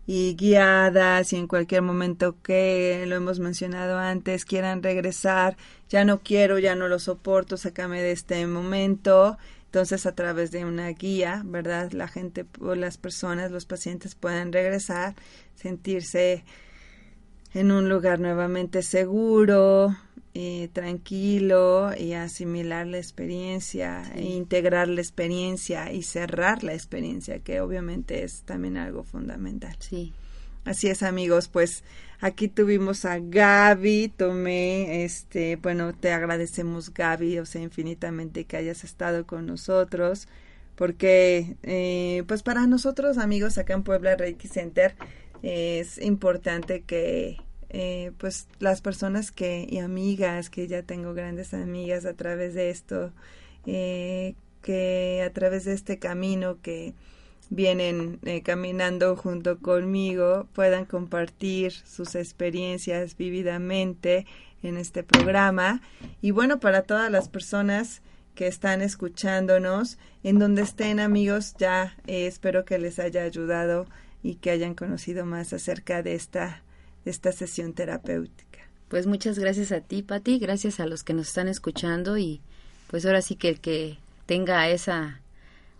[0.07, 5.57] Y guiadas y en cualquier momento que lo hemos mencionado antes quieran regresar,
[5.89, 9.37] ya no quiero, ya no lo soporto, sácame de este momento.
[9.65, 11.91] Entonces, a través de una guía, ¿verdad?
[11.91, 15.15] La gente o las personas, los pacientes puedan regresar,
[15.55, 16.45] sentirse
[17.53, 19.95] en un lugar nuevamente seguro,
[20.37, 27.61] eh, tranquilo y asimilar la experiencia, e integrar la experiencia y cerrar la experiencia, que
[27.61, 29.77] obviamente es también algo fundamental.
[29.79, 30.11] Sí.
[30.65, 31.85] Así es, amigos, pues
[32.19, 38.83] aquí tuvimos a Gaby, tomé, este, bueno, te agradecemos Gaby, o sea, infinitamente que hayas
[38.83, 40.27] estado con nosotros,
[40.75, 44.95] porque, eh, pues para nosotros, amigos, acá en Puebla Reiki Center,
[45.43, 47.37] es importante que
[47.77, 52.69] eh, pues las personas que y amigas que ya tengo grandes amigas a través de
[52.69, 53.11] esto
[53.65, 56.93] eh, que a través de este camino que
[57.49, 64.25] vienen eh, caminando junto conmigo puedan compartir sus experiencias vividamente
[64.63, 65.81] en este programa.
[66.21, 68.01] Y bueno para todas las personas
[68.35, 73.85] que están escuchándonos en donde estén amigos ya espero que les haya ayudado
[74.23, 76.63] y que hayan conocido más acerca de esta
[77.05, 78.59] esta sesión terapéutica.
[78.89, 82.41] Pues muchas gracias a ti, Pati, gracias a los que nos están escuchando y
[82.87, 85.21] pues ahora sí que el que tenga esa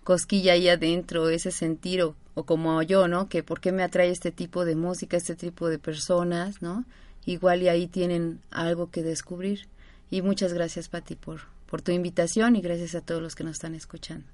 [0.04, 2.16] cosquilla ahí adentro, ese sentir o,
[2.46, 3.30] como yo, ¿no?
[3.30, 6.86] Que por qué me atrae este tipo de música, este tipo de personas, ¿no?
[7.26, 9.68] Igual y ahí tienen algo que descubrir.
[10.12, 13.54] Y muchas gracias, Pati, por, por tu invitación y gracias a todos los que nos
[13.54, 14.26] están escuchando.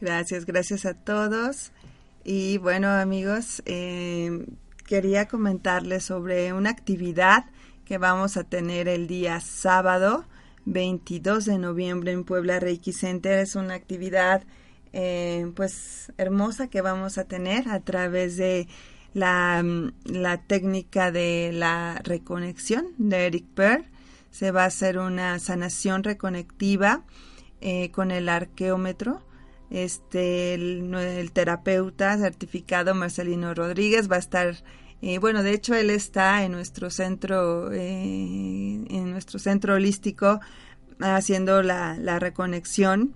[0.00, 1.70] Gracias, gracias a todos.
[2.24, 4.46] Y bueno, amigos, eh,
[4.84, 7.46] quería comentarles sobre una actividad
[7.84, 10.24] que vamos a tener el día sábado
[10.66, 13.38] 22 de noviembre en Puebla Reiki Center.
[13.38, 14.44] Es una actividad
[14.92, 18.68] eh, pues hermosa que vamos a tener a través de
[19.12, 19.64] la,
[20.04, 23.84] la técnica de la reconexión de Eric Pearl.
[24.30, 27.04] Se va a hacer una sanación reconectiva
[27.60, 29.22] eh, con el arqueómetro
[29.70, 34.56] este, el, terapeuta certificado Marcelino Rodríguez va a estar,
[35.02, 40.40] eh, bueno, de hecho él está en nuestro centro, eh, en nuestro centro holístico
[41.00, 43.14] haciendo la, la reconexión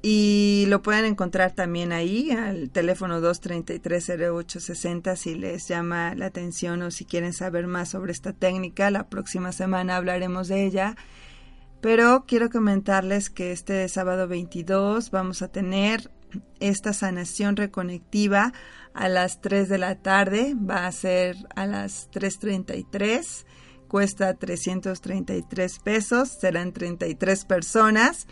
[0.00, 6.92] y lo pueden encontrar también ahí al teléfono 233-0860 si les llama la atención o
[6.92, 8.92] si quieren saber más sobre esta técnica.
[8.92, 10.96] La próxima semana hablaremos de ella.
[11.80, 16.10] Pero quiero comentarles que este sábado 22 vamos a tener
[16.60, 18.52] esta sanación reconectiva
[18.94, 20.54] a las 3 de la tarde.
[20.54, 23.46] Va a ser a las 3.33.
[23.86, 26.28] Cuesta 333 pesos.
[26.28, 28.26] Serán 33 personas.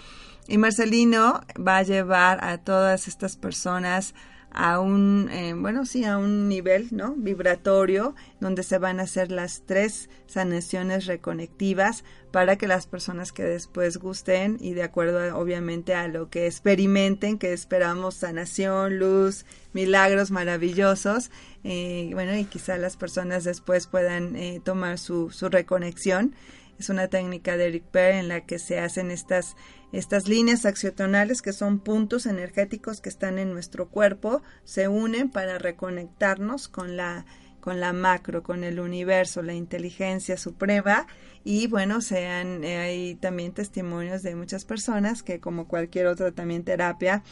[0.48, 4.14] Y Marcelino va a llevar a todas estas personas
[4.56, 7.14] a un, eh, bueno, sí, a un nivel, ¿no?
[7.14, 13.44] Vibratorio, donde se van a hacer las tres sanaciones reconectivas para que las personas que
[13.44, 19.44] después gusten y de acuerdo obviamente a lo que experimenten, que esperamos sanación, luz,
[19.74, 21.30] milagros maravillosos,
[21.62, 26.34] eh, bueno, y quizá las personas después puedan eh, tomar su, su reconexión.
[26.78, 29.56] Es una técnica de Eric en la que se hacen estas,
[29.92, 35.58] estas líneas accionales que son puntos energéticos que están en nuestro cuerpo, se unen para
[35.58, 37.24] reconectarnos con la,
[37.60, 41.06] con la macro, con el universo, la inteligencia suprema
[41.44, 46.64] y bueno, sean, eh, hay también testimonios de muchas personas que como cualquier otra también
[46.64, 47.22] terapia,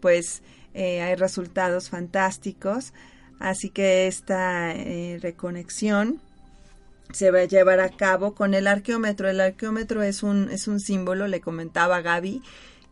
[0.00, 0.42] pues
[0.74, 2.92] eh, hay resultados fantásticos.
[3.40, 6.20] Así que esta eh, reconexión
[7.14, 9.28] se va a llevar a cabo con el arqueómetro.
[9.28, 12.42] El arqueómetro es un, es un símbolo, le comentaba Gaby,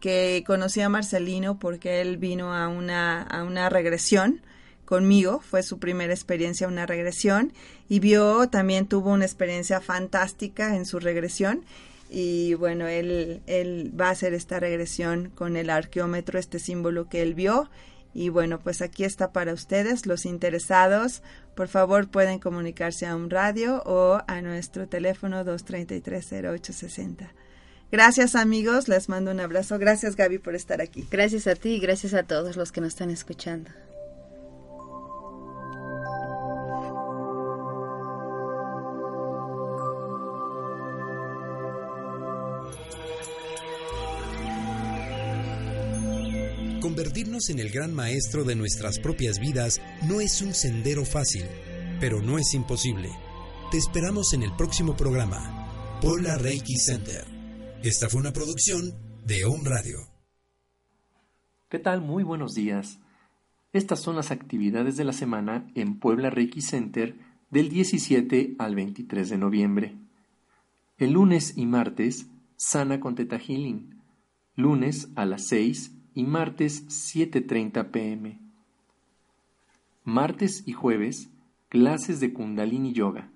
[0.00, 4.40] que conocí a Marcelino porque él vino a una, a una regresión
[4.84, 7.52] conmigo, fue su primera experiencia, una regresión,
[7.88, 11.64] y vio, también tuvo una experiencia fantástica en su regresión,
[12.10, 17.22] y bueno, él, él va a hacer esta regresión con el arqueómetro, este símbolo que
[17.22, 17.70] él vio,
[18.14, 21.22] y bueno, pues aquí está para ustedes, los interesados.
[21.54, 27.30] Por favor, pueden comunicarse a un radio o a nuestro teléfono 233-0860.
[27.90, 29.78] Gracias amigos, les mando un abrazo.
[29.78, 31.06] Gracias Gaby por estar aquí.
[31.10, 33.70] Gracias a ti y gracias a todos los que nos están escuchando.
[47.12, 51.44] Convertirnos en el gran maestro de nuestras propias vidas no es un sendero fácil,
[52.00, 53.10] pero no es imposible.
[53.70, 57.26] Te esperamos en el próximo programa, Puebla Reiki Center.
[57.82, 58.94] Esta fue una producción
[59.26, 59.98] de Home Radio.
[61.68, 62.00] ¿Qué tal?
[62.00, 62.98] Muy buenos días.
[63.74, 67.18] Estas son las actividades de la semana en Puebla Reiki Center
[67.50, 69.96] del 17 al 23 de noviembre.
[70.96, 74.00] El lunes y martes, Sana con Teta Healing.
[74.56, 78.38] Lunes a las 6 y martes 7.30 pm.
[80.04, 81.30] Martes y jueves,
[81.68, 83.30] clases de Kundalini Yoga,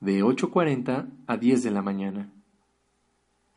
[0.00, 2.30] de 8.40 a 10 de la mañana.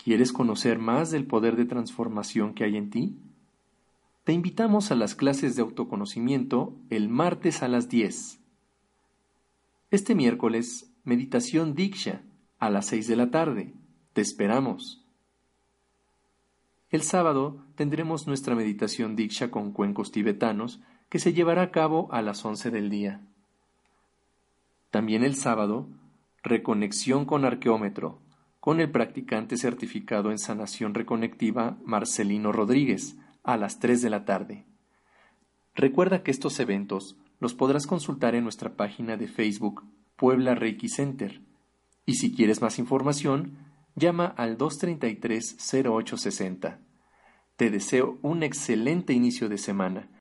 [0.03, 3.17] ¿Quieres conocer más del poder de transformación que hay en ti?
[4.23, 8.39] Te invitamos a las clases de autoconocimiento el martes a las 10.
[9.91, 12.21] Este miércoles, meditación Diksha
[12.59, 13.73] a las 6 de la tarde.
[14.13, 15.06] Te esperamos.
[16.89, 20.79] El sábado tendremos nuestra meditación Diksha con cuencos tibetanos
[21.09, 23.21] que se llevará a cabo a las 11 del día.
[24.89, 25.89] También el sábado,
[26.43, 28.21] reconexión con arqueómetro,
[28.59, 34.65] con el practicante certificado en sanación reconectiva Marcelino Rodríguez, a las 3 de la tarde.
[35.73, 39.83] Recuerda que estos eventos los podrás consultar en nuestra página de Facebook
[40.17, 41.41] Puebla Reiki Center.
[42.05, 43.57] Y si quieres más información,
[43.97, 46.79] llama al 233-0860.
[47.57, 50.09] Te deseo un excelente inicio de semana